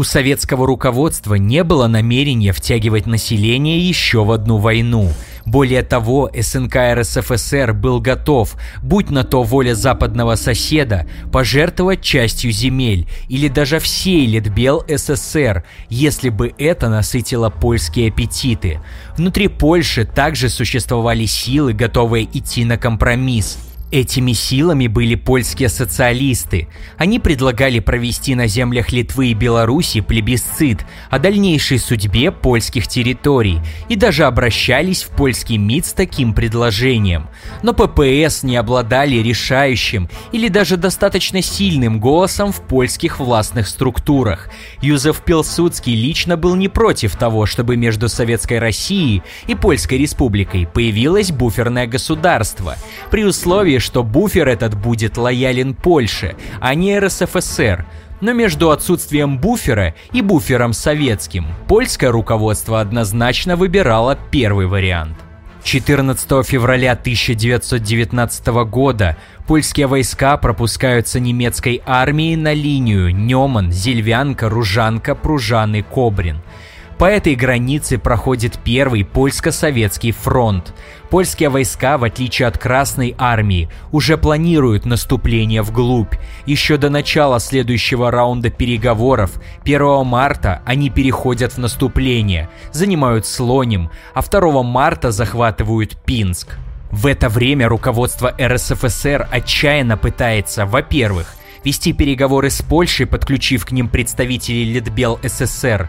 У 0.00 0.02
советского 0.02 0.66
руководства 0.66 1.34
не 1.34 1.62
было 1.62 1.86
намерения 1.86 2.54
втягивать 2.54 3.04
население 3.04 3.78
еще 3.86 4.24
в 4.24 4.32
одну 4.32 4.56
войну. 4.56 5.12
Более 5.44 5.82
того, 5.82 6.30
СНК 6.34 6.76
РСФСР 6.94 7.74
был 7.74 8.00
готов, 8.00 8.56
будь 8.82 9.10
на 9.10 9.24
то 9.24 9.42
воля 9.42 9.74
западного 9.74 10.36
соседа, 10.36 11.06
пожертвовать 11.30 12.00
частью 12.00 12.50
земель 12.50 13.10
или 13.28 13.48
даже 13.48 13.78
всей 13.78 14.24
Литбел 14.24 14.82
СССР, 14.88 15.64
если 15.90 16.30
бы 16.30 16.54
это 16.56 16.88
насытило 16.88 17.50
польские 17.50 18.08
аппетиты. 18.08 18.80
Внутри 19.18 19.48
Польши 19.48 20.06
также 20.06 20.48
существовали 20.48 21.26
силы, 21.26 21.74
готовые 21.74 22.24
идти 22.24 22.64
на 22.64 22.78
компромисс– 22.78 23.58
Этими 23.90 24.34
силами 24.34 24.86
были 24.86 25.16
польские 25.16 25.68
социалисты. 25.68 26.68
Они 26.96 27.18
предлагали 27.18 27.80
провести 27.80 28.36
на 28.36 28.46
землях 28.46 28.92
Литвы 28.92 29.28
и 29.28 29.34
Беларуси 29.34 30.00
плебисцит 30.00 30.86
о 31.10 31.18
дальнейшей 31.18 31.80
судьбе 31.80 32.30
польских 32.30 32.86
территорий 32.86 33.58
и 33.88 33.96
даже 33.96 34.26
обращались 34.26 35.02
в 35.02 35.08
польский 35.08 35.56
МИД 35.56 35.86
с 35.86 35.92
таким 35.92 36.34
предложением. 36.34 37.26
Но 37.64 37.72
ППС 37.72 38.44
не 38.44 38.54
обладали 38.56 39.16
решающим 39.16 40.08
или 40.30 40.46
даже 40.46 40.76
достаточно 40.76 41.42
сильным 41.42 41.98
голосом 41.98 42.52
в 42.52 42.60
польских 42.60 43.18
властных 43.18 43.66
структурах. 43.66 44.50
Юзеф 44.80 45.22
Пилсудский 45.24 45.96
лично 45.96 46.36
был 46.36 46.54
не 46.54 46.68
против 46.68 47.16
того, 47.16 47.44
чтобы 47.44 47.76
между 47.76 48.08
Советской 48.08 48.60
Россией 48.60 49.24
и 49.48 49.56
Польской 49.56 49.98
Республикой 49.98 50.68
появилось 50.68 51.32
буферное 51.32 51.88
государство, 51.88 52.76
при 53.10 53.24
условии, 53.24 53.79
что 53.80 54.02
буфер 54.02 54.48
этот 54.48 54.74
будет 54.76 55.16
лоялен 55.16 55.74
Польше, 55.74 56.36
а 56.60 56.74
не 56.74 56.98
РСФСР. 56.98 57.86
Но 58.20 58.32
между 58.32 58.70
отсутствием 58.70 59.38
буфера 59.38 59.94
и 60.12 60.20
буфером 60.20 60.72
советским 60.74 61.46
польское 61.66 62.12
руководство 62.12 62.80
однозначно 62.80 63.56
выбирало 63.56 64.18
первый 64.30 64.66
вариант. 64.66 65.16
14 65.64 66.46
февраля 66.46 66.92
1919 66.92 68.46
года 68.68 69.16
польские 69.46 69.86
войска 69.86 70.36
пропускаются 70.36 71.20
немецкой 71.20 71.82
армией 71.84 72.36
на 72.36 72.52
линию 72.52 73.14
Неман, 73.14 73.72
Зельвянка, 73.72 74.48
Ружанка, 74.48 75.14
Пружаны, 75.14 75.82
Кобрин– 75.82 76.42
по 77.00 77.06
этой 77.06 77.34
границе 77.34 77.96
проходит 77.96 78.58
первый 78.62 79.06
польско-советский 79.06 80.12
фронт. 80.12 80.74
Польские 81.08 81.48
войска, 81.48 81.96
в 81.96 82.04
отличие 82.04 82.46
от 82.46 82.58
Красной 82.58 83.14
армии, 83.16 83.70
уже 83.90 84.18
планируют 84.18 84.84
наступление 84.84 85.62
вглубь. 85.62 86.12
Еще 86.44 86.76
до 86.76 86.90
начала 86.90 87.40
следующего 87.40 88.10
раунда 88.10 88.50
переговоров, 88.50 89.30
1 89.62 90.04
марта, 90.04 90.60
они 90.66 90.90
переходят 90.90 91.54
в 91.54 91.58
наступление, 91.58 92.50
занимают 92.70 93.24
Слоним, 93.24 93.90
а 94.12 94.20
2 94.20 94.62
марта 94.62 95.10
захватывают 95.10 95.96
Пинск. 96.04 96.58
В 96.90 97.06
это 97.06 97.30
время 97.30 97.66
руководство 97.66 98.34
РСФСР 98.38 99.26
отчаянно 99.30 99.96
пытается, 99.96 100.66
во-первых, 100.66 101.34
вести 101.64 101.94
переговоры 101.94 102.50
с 102.50 102.60
Польшей, 102.60 103.06
подключив 103.06 103.64
к 103.64 103.70
ним 103.70 103.88
представителей 103.88 104.70
Литбел 104.70 105.18
СССР, 105.22 105.88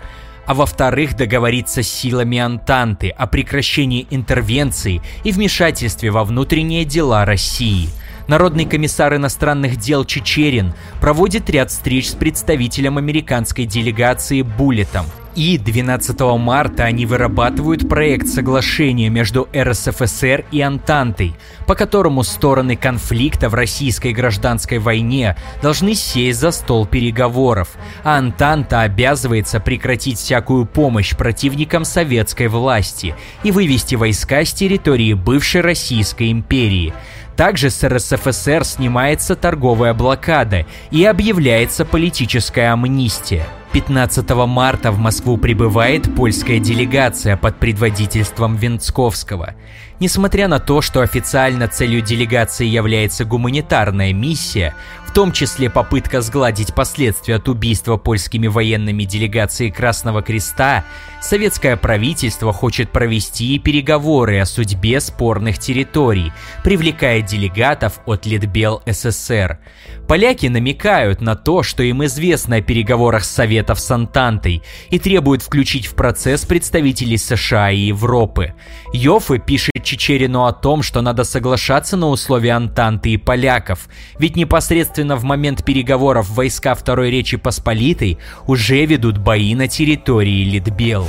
а 0.52 0.54
во-вторых 0.54 1.16
договориться 1.16 1.82
с 1.82 1.88
силами 1.88 2.38
Антанты 2.38 3.08
о 3.08 3.26
прекращении 3.26 4.06
интервенции 4.10 5.02
и 5.24 5.32
вмешательстве 5.32 6.12
во 6.12 6.26
внутренние 6.26 6.84
дела 6.84 7.24
России. 7.24 7.88
Народный 8.28 8.66
комиссар 8.66 9.16
иностранных 9.16 9.78
дел 9.78 10.04
Чечерин 10.04 10.74
проводит 11.00 11.50
ряд 11.50 11.72
встреч 11.72 12.10
с 12.10 12.16
представителем 12.16 12.98
американской 12.98 13.64
делегации 13.64 14.42
Буллетом– 14.42 15.06
и 15.36 15.58
12 15.58 16.20
марта 16.38 16.84
они 16.84 17.06
вырабатывают 17.06 17.88
проект 17.88 18.28
соглашения 18.28 19.10
между 19.10 19.48
РСФСР 19.56 20.46
и 20.52 20.62
Антантой, 20.62 21.36
по 21.68 21.76
которому 21.76 22.24
стороны 22.24 22.76
конфликта 22.76 23.50
в 23.50 23.54
российской 23.54 24.14
гражданской 24.14 24.80
войне 24.80 25.38
должны 25.62 25.96
сесть 25.96 26.40
за 26.40 26.52
стол 26.52 26.86
переговоров, 26.86 27.70
а 28.04 28.18
Антанта 28.18 28.82
обязывается 28.82 29.60
прекратить 29.60 30.18
всякую 30.20 30.66
помощь 30.66 31.16
противникам 31.16 31.86
советской 31.86 32.48
власти 32.48 33.16
и 33.44 33.52
вывести 33.52 33.96
войска 33.96 34.44
с 34.44 34.54
территории 34.54 35.14
бывшей 35.14 35.62
Российской 35.62 36.32
империи. 36.32 36.94
Также 37.38 37.70
с 37.70 37.88
РСФСР 37.88 38.66
снимается 38.66 39.36
торговая 39.36 39.94
блокада 39.94 40.66
и 40.92 41.06
объявляется 41.06 41.86
политическая 41.86 42.72
амнистия. 42.74 43.48
15 43.74 44.30
марта 44.48 44.92
в 44.92 45.00
Москву 45.00 45.38
прибывает 45.38 46.14
польская 46.14 46.60
делегация 46.60 47.38
под 47.38 47.58
предводительством 47.58 48.58
Венцковского. 48.58 49.56
Несмотря 50.02 50.50
на 50.50 50.60
то, 50.60 50.82
что 50.82 51.02
официально 51.02 51.70
целью 51.70 52.02
делегации 52.02 52.66
является 52.66 53.24
гуманитарная 53.24 54.12
миссия, 54.12 54.76
в 55.12 55.14
том 55.14 55.34
числе 55.34 55.70
попытка 55.70 56.22
сгладить 56.22 56.74
последствия 56.74 57.36
от 57.36 57.50
убийства 57.50 57.98
польскими 57.98 58.48
военными 58.48 59.04
делегации 59.04 59.70
Красного 59.70 60.22
Креста, 60.22 60.86
советское 61.22 61.76
правительство 61.76 62.54
хочет 62.54 62.92
провести 62.92 63.60
переговоры 63.60 64.40
о 64.40 64.46
судьбе 64.46 65.02
спорных 65.02 65.60
территорий, 65.60 66.32
привлекая 66.64 67.22
делегатов 67.22 68.00
от 68.06 68.26
Литбел 68.26 68.82
СССР. 68.86 69.60
Поляки 70.08 70.48
намекают 70.48 71.20
на 71.20 71.36
то, 71.36 71.62
что 71.62 71.84
им 71.84 72.06
известно 72.06 72.56
о 72.56 72.62
переговорах 72.62 73.26
Советов 73.62 73.80
с 73.80 73.92
Антантой 73.92 74.64
и 74.90 74.98
требуют 74.98 75.44
включить 75.44 75.86
в 75.86 75.94
процесс 75.94 76.46
представителей 76.46 77.18
США 77.18 77.70
и 77.70 77.90
Европы. 77.90 78.56
Йоффе 78.92 79.38
пишет 79.38 79.84
Чечерину 79.84 80.46
о 80.46 80.52
том, 80.52 80.82
что 80.82 81.02
надо 81.02 81.24
соглашаться 81.24 81.96
на 81.96 82.08
условия 82.08 82.54
Антанты 82.54 83.12
и 83.12 83.18
поляков, 83.18 83.88
ведь 84.18 84.36
непосредственно 84.36 85.16
в 85.16 85.24
момент 85.24 85.64
переговоров 85.64 86.30
войска 86.30 86.74
Второй 86.74 87.12
Речи 87.12 87.38
Посполитой 87.38 88.18
уже 88.48 88.84
ведут 88.86 89.20
бои 89.20 89.54
на 89.54 89.68
территории 89.68 90.44
Литбел. 90.44 91.06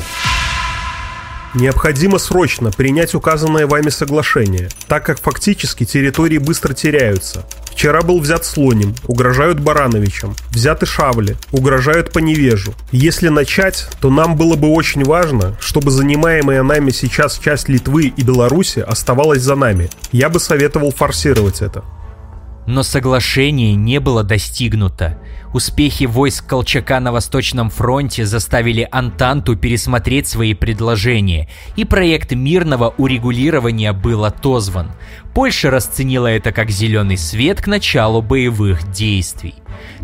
Необходимо 1.54 2.18
срочно 2.18 2.70
принять 2.70 3.14
указанное 3.14 3.66
вами 3.66 3.90
соглашение, 3.90 4.70
так 4.88 5.04
как 5.04 5.20
фактически 5.20 5.84
территории 5.84 6.38
быстро 6.38 6.72
теряются. 6.72 7.44
Вчера 7.70 8.00
был 8.00 8.20
взят 8.20 8.44
Слоним, 8.44 8.94
угрожают 9.06 9.60
Барановичам, 9.60 10.34
взяты 10.50 10.86
Шавли, 10.86 11.36
угрожают 11.50 12.10
по 12.12 12.20
невежу. 12.20 12.74
Если 12.90 13.28
начать, 13.28 13.86
то 14.00 14.08
нам 14.08 14.36
было 14.36 14.56
бы 14.56 14.68
очень 14.68 15.04
важно, 15.04 15.56
чтобы 15.60 15.90
занимаемая 15.90 16.62
нами 16.62 16.90
сейчас 16.90 17.38
часть 17.38 17.68
Литвы 17.68 18.12
и 18.16 18.22
Беларуси 18.22 18.78
оставалась 18.78 19.42
за 19.42 19.54
нами. 19.54 19.90
Я 20.10 20.30
бы 20.30 20.40
советовал 20.40 20.90
форсировать 20.90 21.60
это. 21.60 21.84
Но 22.66 22.84
соглашение 22.84 23.74
не 23.74 23.98
было 23.98 24.22
достигнуто. 24.22 25.18
Успехи 25.52 26.04
войск 26.04 26.46
Колчака 26.46 27.00
на 27.00 27.12
Восточном 27.12 27.70
фронте 27.70 28.24
заставили 28.24 28.88
Антанту 28.90 29.56
пересмотреть 29.56 30.28
свои 30.28 30.54
предложения, 30.54 31.48
и 31.76 31.84
проект 31.84 32.32
мирного 32.32 32.94
урегулирования 32.96 33.92
был 33.92 34.24
отозван. 34.24 34.92
Польша 35.34 35.70
расценила 35.70 36.28
это 36.28 36.52
как 36.52 36.70
зеленый 36.70 37.18
свет 37.18 37.60
к 37.60 37.66
началу 37.66 38.22
боевых 38.22 38.90
действий. 38.92 39.54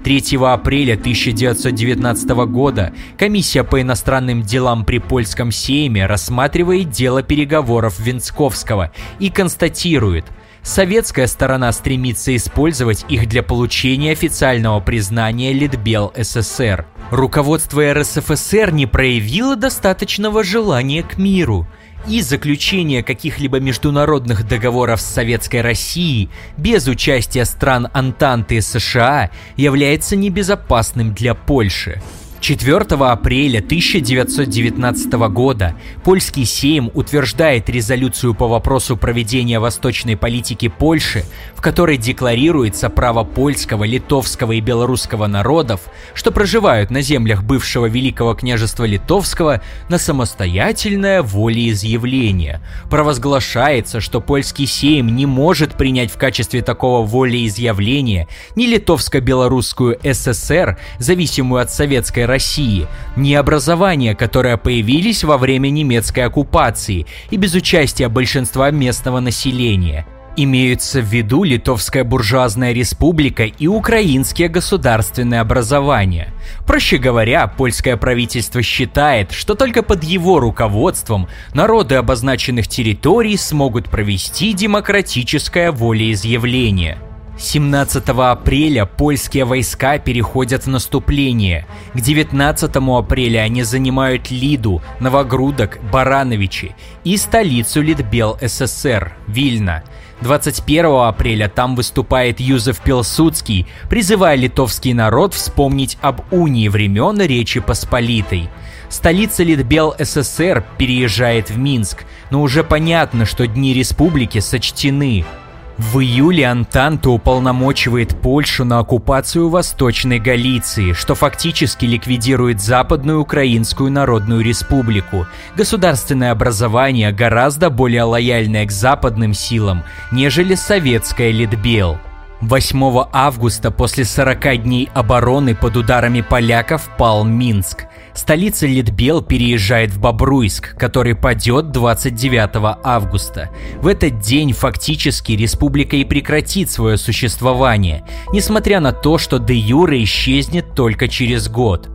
3 0.02 0.38
апреля 0.42 0.94
1919 0.94 2.28
года 2.50 2.92
комиссия 3.16 3.62
по 3.62 3.80
иностранным 3.80 4.42
делам 4.42 4.84
при 4.84 4.98
польском 4.98 5.52
сейме 5.52 6.06
рассматривает 6.06 6.90
дело 6.90 7.22
переговоров 7.22 7.98
Венцковского 8.00 8.90
и 9.20 9.30
констатирует– 9.30 10.26
Советская 10.68 11.26
сторона 11.28 11.72
стремится 11.72 12.36
использовать 12.36 13.06
их 13.08 13.26
для 13.26 13.42
получения 13.42 14.12
официального 14.12 14.80
признания 14.80 15.54
Литбел 15.54 16.12
СССР. 16.14 16.86
Руководство 17.10 17.94
РСФСР 17.94 18.70
не 18.72 18.84
проявило 18.84 19.56
достаточного 19.56 20.44
желания 20.44 21.02
к 21.02 21.16
миру. 21.16 21.66
и 22.06 22.20
заключение 22.20 23.02
каких-либо 23.02 23.60
международных 23.60 24.46
договоров 24.46 25.00
с 25.00 25.06
Советской 25.06 25.62
Россией 25.62 26.28
без 26.56 26.86
участия 26.86 27.44
стран 27.44 27.88
Антанты 27.92 28.56
и 28.56 28.60
США 28.60 29.30
является 29.56 30.16
небезопасным 30.16 31.12
для 31.14 31.34
Польши. 31.34 32.00
4 32.40 32.76
апреля 32.78 33.58
1919 33.58 35.12
года 35.30 35.74
польский 36.04 36.44
Сейм 36.44 36.90
утверждает 36.94 37.68
резолюцию 37.68 38.34
по 38.34 38.46
вопросу 38.46 38.96
проведения 38.96 39.58
восточной 39.58 40.16
политики 40.16 40.68
Польши, 40.68 41.24
в 41.54 41.60
которой 41.60 41.96
декларируется 41.96 42.88
право 42.90 43.24
польского, 43.24 43.84
литовского 43.84 44.52
и 44.52 44.60
белорусского 44.60 45.26
народов, 45.26 45.80
что 46.14 46.30
проживают 46.30 46.90
на 46.90 47.02
землях 47.02 47.42
бывшего 47.42 47.86
Великого 47.86 48.34
княжества 48.34 48.84
Литовского, 48.84 49.60
на 49.88 49.98
самостоятельное 49.98 51.22
волеизъявление. 51.22 52.60
Провозглашается, 52.88 54.00
что 54.00 54.20
польский 54.20 54.66
Сейм 54.66 55.16
не 55.16 55.26
может 55.26 55.74
принять 55.74 56.12
в 56.12 56.16
качестве 56.16 56.62
такого 56.62 57.04
волеизъявления 57.04 58.28
ни 58.54 58.66
литовско-белорусскую 58.66 59.98
ССР, 60.04 60.78
зависимую 60.98 61.62
от 61.62 61.72
советской 61.72 62.27
России, 62.28 62.86
ни 63.16 63.34
образования, 63.34 64.14
которые 64.14 64.56
появились 64.56 65.24
во 65.24 65.36
время 65.36 65.70
немецкой 65.70 66.20
оккупации 66.20 67.06
и 67.30 67.36
без 67.36 67.54
участия 67.54 68.08
большинства 68.08 68.70
местного 68.70 69.18
населения. 69.18 70.06
Имеются 70.36 71.00
в 71.00 71.06
виду 71.06 71.42
Литовская 71.42 72.04
буржуазная 72.04 72.72
республика 72.72 73.42
и 73.42 73.66
украинские 73.66 74.48
государственные 74.48 75.40
образования. 75.40 76.32
Проще 76.64 76.98
говоря, 76.98 77.48
польское 77.48 77.96
правительство 77.96 78.62
считает, 78.62 79.32
что 79.32 79.56
только 79.56 79.82
под 79.82 80.04
его 80.04 80.38
руководством 80.38 81.26
народы 81.54 81.96
обозначенных 81.96 82.68
территорий 82.68 83.36
смогут 83.36 83.90
провести 83.90 84.52
демократическое 84.52 85.72
волеизъявление– 85.72 86.98
17 87.38 88.08
апреля 88.08 88.84
польские 88.84 89.44
войска 89.44 89.98
переходят 89.98 90.64
в 90.64 90.68
наступление. 90.68 91.66
К 91.94 92.00
19 92.00 92.76
апреля 92.76 93.40
они 93.40 93.62
занимают 93.62 94.32
Лиду, 94.32 94.82
Новогрудок, 94.98 95.78
Барановичи 95.92 96.74
и 97.04 97.16
столицу 97.16 97.80
Литбел 97.80 98.36
СССР– 98.40 99.12
Вильна. 99.28 99.84
21 100.20 100.86
апреля 101.06 101.48
там 101.48 101.76
выступает 101.76 102.40
Юзеф 102.40 102.80
Пилсудский, 102.80 103.68
призывая 103.88 104.34
литовский 104.34 104.92
народ 104.92 105.32
вспомнить 105.32 105.96
об 106.00 106.22
унии 106.32 106.66
времен 106.66 107.20
Речи 107.20 107.60
Посполитой. 107.60 108.50
Столица 108.88 109.44
Литбел 109.44 109.94
СССР 109.96 110.64
переезжает 110.76 111.50
в 111.50 111.56
Минск, 111.56 112.04
но 112.32 112.42
уже 112.42 112.64
понятно, 112.64 113.26
что 113.26 113.46
дни 113.46 113.74
республики 113.74 114.40
сочтены– 114.40 115.24
в 115.78 116.00
июле 116.00 116.46
Антанта 116.46 117.10
уполномочивает 117.10 118.20
Польшу 118.20 118.64
на 118.64 118.80
оккупацию 118.80 119.48
Восточной 119.48 120.18
Галиции, 120.18 120.92
что 120.92 121.14
фактически 121.14 121.84
ликвидирует 121.84 122.60
Западную 122.60 123.20
Украинскую 123.20 123.90
Народную 123.92 124.42
Республику. 124.42 125.26
Государственное 125.56 126.32
образование 126.32 127.12
гораздо 127.12 127.70
более 127.70 128.02
лояльное 128.02 128.66
к 128.66 128.72
западным 128.72 129.34
силам, 129.34 129.84
нежели 130.10 130.56
советская 130.56 131.30
Литбел. 131.30 131.98
8 132.40 133.06
августа 133.12 133.72
после 133.72 134.04
40 134.04 134.62
дней 134.62 134.88
обороны 134.94 135.56
под 135.56 135.76
ударами 135.76 136.20
поляков 136.20 136.88
пал 136.96 137.24
Минск. 137.24 137.86
Столица 138.14 138.66
Литбел 138.66 139.22
переезжает 139.22 139.90
в 139.90 140.00
Бобруйск, 140.00 140.76
который 140.76 141.16
падет 141.16 141.72
29 141.72 142.78
августа. 142.84 143.50
В 143.80 143.88
этот 143.88 144.20
день 144.20 144.52
фактически 144.52 145.32
республика 145.32 145.96
и 145.96 146.04
прекратит 146.04 146.70
свое 146.70 146.96
существование, 146.96 148.04
несмотря 148.32 148.78
на 148.78 148.92
то, 148.92 149.18
что 149.18 149.38
де 149.38 149.54
юре 149.54 150.04
исчезнет 150.04 150.74
только 150.74 151.08
через 151.08 151.48
год. 151.48 151.88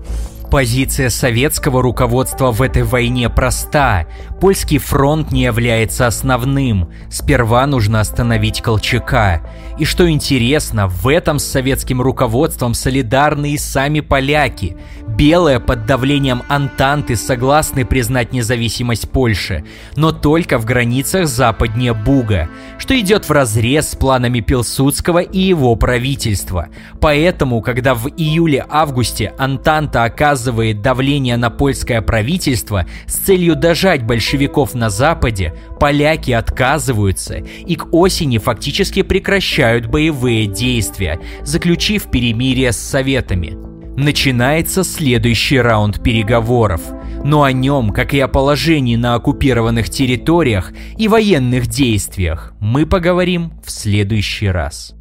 Позиция 0.53 1.09
советского 1.09 1.81
руководства 1.81 2.51
в 2.51 2.61
этой 2.61 2.83
войне 2.83 3.27
проста. 3.27 4.05
Польский 4.43 4.77
фронт 4.77 5.31
не 5.31 5.43
является 5.43 6.05
основным. 6.05 6.89
Сперва 7.09 7.65
нужно 7.65 8.01
остановить 8.01 8.61
Колчака. 8.61 9.41
И 9.79 9.85
что 9.85 10.11
интересно, 10.11 10.89
в 10.89 11.07
этом 11.07 11.39
с 11.39 11.45
советским 11.45 12.01
руководством 12.01 12.73
солидарны 12.73 13.53
и 13.53 13.57
сами 13.57 14.01
поляки. 14.01 14.75
Белые 15.07 15.61
под 15.61 15.85
давлением 15.85 16.43
Антанты 16.49 17.15
согласны 17.15 17.85
признать 17.85 18.33
независимость 18.33 19.09
Польши, 19.11 19.63
но 19.95 20.11
только 20.11 20.57
в 20.57 20.65
границах 20.65 21.27
западнее 21.27 21.93
Буга, 21.93 22.49
что 22.79 22.99
идет 22.99 23.29
в 23.29 23.31
разрез 23.31 23.91
с 23.91 23.95
планами 23.95 24.41
Пилсудского 24.41 25.19
и 25.19 25.39
его 25.39 25.75
правительства. 25.75 26.67
Поэтому, 26.99 27.61
когда 27.61 27.95
в 27.95 28.07
июле-августе 28.09 29.33
Антанта 29.37 30.03
оказывает 30.03 30.81
давление 30.81 31.37
на 31.37 31.49
польское 31.49 32.01
правительство 32.01 32.85
с 33.07 33.13
целью 33.13 33.55
дожать 33.55 34.03
большевиков 34.03 34.32
на 34.73 34.89
Западе, 34.89 35.53
поляки 35.79 36.31
отказываются 36.31 37.35
и 37.37 37.75
к 37.75 37.93
осени 37.93 38.37
фактически 38.37 39.01
прекращают 39.01 39.87
боевые 39.87 40.47
действия, 40.47 41.19
заключив 41.43 42.09
перемирие 42.11 42.71
с 42.71 42.77
Советами. 42.77 43.57
Начинается 43.95 44.83
следующий 44.83 45.59
раунд 45.59 46.01
переговоров, 46.01 46.81
но 47.23 47.43
о 47.43 47.51
нем, 47.51 47.91
как 47.91 48.13
и 48.13 48.19
о 48.19 48.27
положении 48.27 48.95
на 48.95 49.15
оккупированных 49.15 49.89
территориях 49.89 50.73
и 50.97 51.07
военных 51.07 51.67
действиях, 51.67 52.53
мы 52.59 52.87
поговорим 52.87 53.53
в 53.63 53.69
следующий 53.69 54.47
раз. 54.47 54.95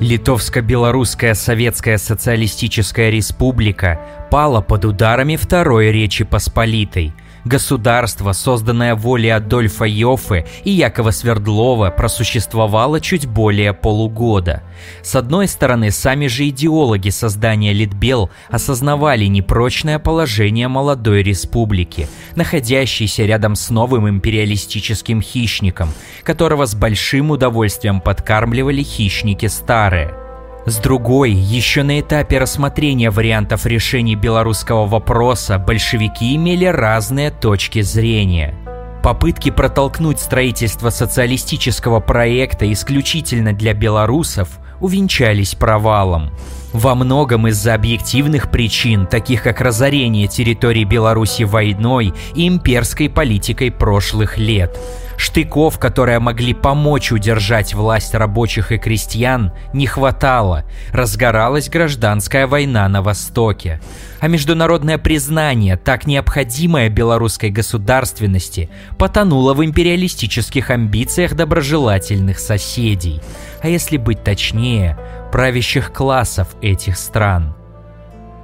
Литовско-Белорусская 0.00 1.34
Советская 1.34 1.98
Социалистическая 1.98 3.10
Республика 3.10 4.00
пала 4.30 4.60
под 4.60 4.84
ударами 4.84 5.36
Второй 5.36 5.90
Речи 5.90 6.24
Посполитой– 6.24 7.12
Государство, 7.46 8.32
созданное 8.32 8.96
волей 8.96 9.30
Адольфа 9.30 9.84
Йоффе 9.84 10.44
и 10.64 10.72
Якова 10.72 11.12
Свердлова, 11.12 11.90
просуществовало 11.90 13.00
чуть 13.00 13.26
более 13.26 13.72
полугода. 13.72 14.64
С 15.04 15.14
одной 15.14 15.46
стороны, 15.46 15.92
сами 15.92 16.26
же 16.26 16.48
идеологи 16.48 17.10
создания 17.10 17.72
Литбел 17.72 18.30
осознавали 18.50 19.26
непрочное 19.26 20.00
положение 20.00 20.66
молодой 20.66 21.22
республики, 21.22 22.08
находящейся 22.34 23.24
рядом 23.24 23.54
с 23.54 23.70
новым 23.70 24.08
империалистическим 24.08 25.22
хищником, 25.22 25.90
которого 26.24 26.66
с 26.66 26.74
большим 26.74 27.30
удовольствием 27.30 28.00
подкармливали 28.00 28.82
хищники 28.82 29.46
старые– 29.46 30.16
с 30.66 30.78
другой, 30.78 31.30
еще 31.30 31.84
на 31.84 32.00
этапе 32.00 32.38
рассмотрения 32.38 33.10
вариантов 33.10 33.66
решения 33.66 34.16
белорусского 34.16 34.84
вопроса 34.86 35.58
большевики 35.58 36.34
имели 36.34 36.64
разные 36.64 37.30
точки 37.30 37.82
зрения. 37.82 38.52
Попытки 39.00 39.50
протолкнуть 39.50 40.18
строительство 40.18 40.90
социалистического 40.90 42.00
проекта 42.00 42.70
исключительно 42.72 43.52
для 43.52 43.74
белорусов 43.74 44.58
увенчались 44.80 45.54
провалом. 45.54 46.32
Во 46.76 46.94
многом 46.94 47.48
из-за 47.48 47.72
объективных 47.72 48.50
причин, 48.50 49.06
таких 49.06 49.42
как 49.42 49.62
разорение 49.62 50.28
территории 50.28 50.84
Беларуси 50.84 51.44
войной 51.44 52.12
и 52.34 52.46
имперской 52.46 53.08
политикой 53.08 53.70
прошлых 53.70 54.36
лет– 54.36 54.78
Штыков, 55.16 55.78
которые 55.78 56.18
могли 56.18 56.52
помочь 56.52 57.10
удержать 57.10 57.74
власть 57.74 58.14
рабочих 58.14 58.70
и 58.72 58.78
крестьян, 58.78 59.52
не 59.72 59.86
хватало. 59.86 60.64
Разгоралась 60.92 61.70
гражданская 61.70 62.46
война 62.46 62.88
на 62.88 63.02
Востоке. 63.02 63.80
А 64.20 64.28
международное 64.28 64.98
признание, 64.98 65.76
так 65.76 66.06
необходимое 66.06 66.88
белорусской 66.88 67.50
государственности, 67.50 68.68
потонуло 68.98 69.54
в 69.54 69.64
империалистических 69.64 70.70
амбициях 70.70 71.34
доброжелательных 71.34 72.38
соседей. 72.38 73.20
А 73.62 73.68
если 73.68 73.96
быть 73.96 74.22
точнее, 74.22 74.98
правящих 75.30 75.92
классов 75.92 76.48
этих 76.60 76.96
стран– 76.96 77.54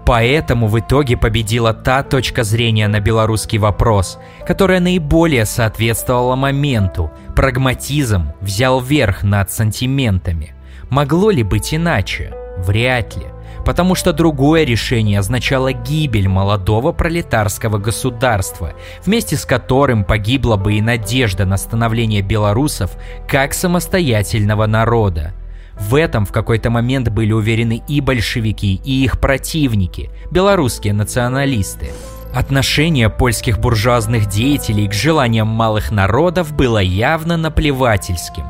Поэтому 0.05 0.67
в 0.67 0.79
итоге 0.79 1.17
победила 1.17 1.73
та 1.73 2.03
точка 2.03 2.43
зрения 2.43 2.89
на 2.89 3.01
белорусский 3.01 3.59
вопрос, 3.59 4.19
которая 4.47 4.81
наиболее 4.81 5.47
соответствовала 5.47 6.35
моменту. 6.35 7.11
Прагматизм 7.37 8.33
взял 8.41 8.81
верх 8.81 9.23
над 9.23 9.51
сантиментами. 9.51 10.55
Могло 10.91 11.31
ли 11.31 11.43
быть 11.43 11.73
иначе? 11.75 12.35
Вряд 12.59 13.17
ли. 13.17 13.25
потому 13.65 13.95
что 13.95 14.13
другое 14.13 14.65
решение 14.65 15.21
означало 15.21 15.73
гибель 15.73 16.27
молодого 16.27 16.91
пролетарского 16.91 17.79
государства, 17.79 18.73
вместе 19.07 19.37
с 19.37 19.45
которым 19.45 20.03
погибла 20.03 20.57
бы 20.57 20.75
и 20.75 20.81
надежда 20.81 21.45
на 21.45 21.57
становление 21.57 22.23
белорусов 22.23 22.91
как 23.29 23.55
самостоятельного 23.55 24.67
народа. 24.67 25.33
В 25.79 25.95
этом 25.95 26.27
в 26.27 26.33
какой-то 26.33 26.71
момент 26.71 27.09
были 27.09 27.33
уверены 27.33 27.83
и 27.89 28.01
большевики, 28.01 28.81
и 28.85 29.05
их 29.05 29.21
противники, 29.21 30.11
белорусские 30.31 30.93
националисты. 30.93 31.91
Отношение 32.35 33.11
польских 33.11 33.59
буржуазных 33.59 34.27
деятелей 34.27 34.89
к 34.89 34.95
желаниям 34.95 35.49
малых 35.49 35.91
народов 35.91 36.55
было 36.55 36.79
явно 36.79 37.37
наплевательским. 37.37 38.45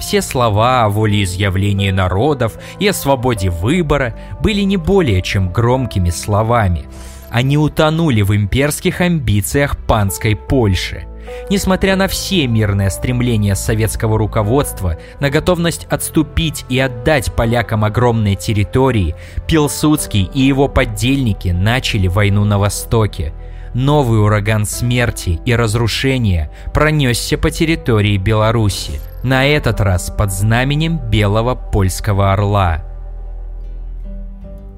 Все 0.00 0.22
слова 0.22 0.84
о 0.84 0.88
волеизъявлении 0.88 1.90
народов 1.90 2.58
и 2.78 2.88
о 2.88 2.92
свободе 2.92 3.50
выбора 3.50 4.16
были 4.40 4.62
не 4.62 4.76
более 4.76 5.22
чем 5.22 5.52
громкими 5.52 6.10
словами. 6.10 6.86
Они 7.30 7.58
утонули 7.58 8.22
в 8.22 8.34
имперских 8.34 9.00
амбициях 9.00 9.76
панской 9.86 10.34
Польши– 10.34 11.06
Несмотря 11.50 11.96
на 11.96 12.08
все 12.08 12.46
мирные 12.46 12.90
стремления 12.90 13.54
советского 13.54 14.18
руководства 14.18 14.98
на 15.20 15.30
готовность 15.30 15.86
отступить 15.90 16.64
и 16.68 16.78
отдать 16.78 17.32
полякам 17.32 17.84
огромные 17.84 18.36
территории, 18.36 19.14
Пилсудский 19.46 20.30
и 20.32 20.40
его 20.40 20.68
поддельники 20.68 21.48
начали 21.48 22.06
войну 22.06 22.44
на 22.44 22.58
Востоке. 22.58 23.32
Новый 23.74 24.20
ураган 24.20 24.64
смерти 24.64 25.40
и 25.44 25.54
разрушения 25.54 26.50
пронесся 26.72 27.36
по 27.36 27.50
территории 27.50 28.16
Беларуси, 28.16 29.00
на 29.22 29.46
этот 29.46 29.80
раз 29.80 30.10
под 30.10 30.32
знаменем 30.32 30.98
Белого 30.98 31.54
Польского 31.54 32.32
Орла– 32.32 32.82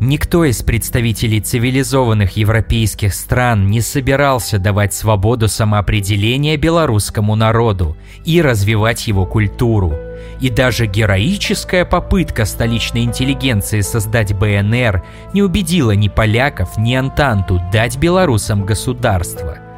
Никто 0.01 0.47
из 0.47 0.63
представителей 0.63 1.43
цивилизованных 1.43 2.39
европейских 2.39 3.13
стран 3.13 3.67
не 3.67 3.83
собирался 3.83 4.59
давать 4.59 4.95
свободу 4.95 5.47
самоопределения 5.47 6.57
белорусскому 6.57 7.35
народу 7.35 7.99
и 8.25 8.41
развивать 8.41 9.07
его 9.07 9.27
культуру. 9.27 9.93
И 10.41 10.49
даже 10.49 10.87
героическая 10.87 11.85
попытка 11.85 12.47
столичной 12.47 13.03
интеллигенции 13.03 13.83
создать 13.83 14.33
БНР 14.33 15.03
не 15.35 15.43
убедила 15.43 15.91
ни 15.91 16.09
поляков, 16.09 16.79
ни 16.79 16.95
Антанту 16.95 17.61
дать 17.71 17.99
белорусам 17.99 18.65
государство– 18.65 19.59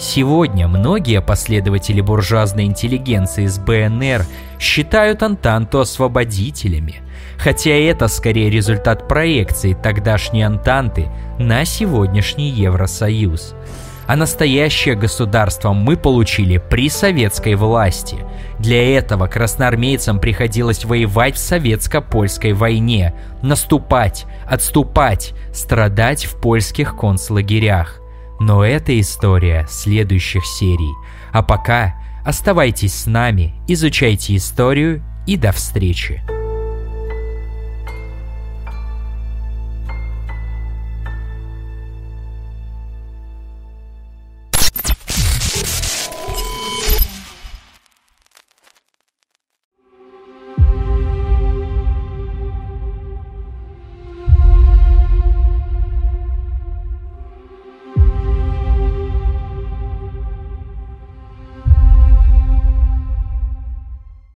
Сегодня 0.00 0.66
многие 0.66 1.20
последователи 1.20 2.00
буржуазной 2.00 2.64
интеллигенции 2.64 3.44
из 3.44 3.58
БНР 3.58 4.24
считают 4.58 5.22
Антанту 5.22 5.78
освободителями, 5.78 7.02
хотя 7.42 7.70
это 7.70 8.06
скорее 8.08 8.50
результат 8.50 9.08
проекции 9.08 9.72
тогдашней 9.72 10.42
Антанты 10.42 11.08
на 11.38 11.64
сегодняшний 11.64 12.50
Евросоюз. 12.50 13.54
А 14.06 14.16
настоящее 14.16 14.96
государство 14.96 15.72
мы 15.72 15.96
получили 15.96 16.58
при 16.58 16.90
советской 16.90 17.54
власти. 17.54 18.16
Для 18.58 18.98
этого 18.98 19.28
красноармейцам 19.28 20.18
приходилось 20.18 20.84
воевать 20.84 21.36
в 21.36 21.38
советско-польской 21.38 22.52
войне, 22.52 23.14
наступать, 23.40 24.26
отступать, 24.46 25.32
страдать 25.54 26.24
в 26.24 26.40
польских 26.40 26.96
концлагерях. 26.96 28.00
Но 28.40 28.64
это 28.64 28.98
история 28.98 29.66
следующих 29.70 30.44
серий. 30.44 30.92
А 31.32 31.42
пока 31.42 31.94
оставайтесь 32.24 32.94
с 32.94 33.06
нами, 33.06 33.54
изучайте 33.68 34.34
историю 34.34 35.04
и 35.26 35.36
до 35.36 35.52
встречи. 35.52 36.20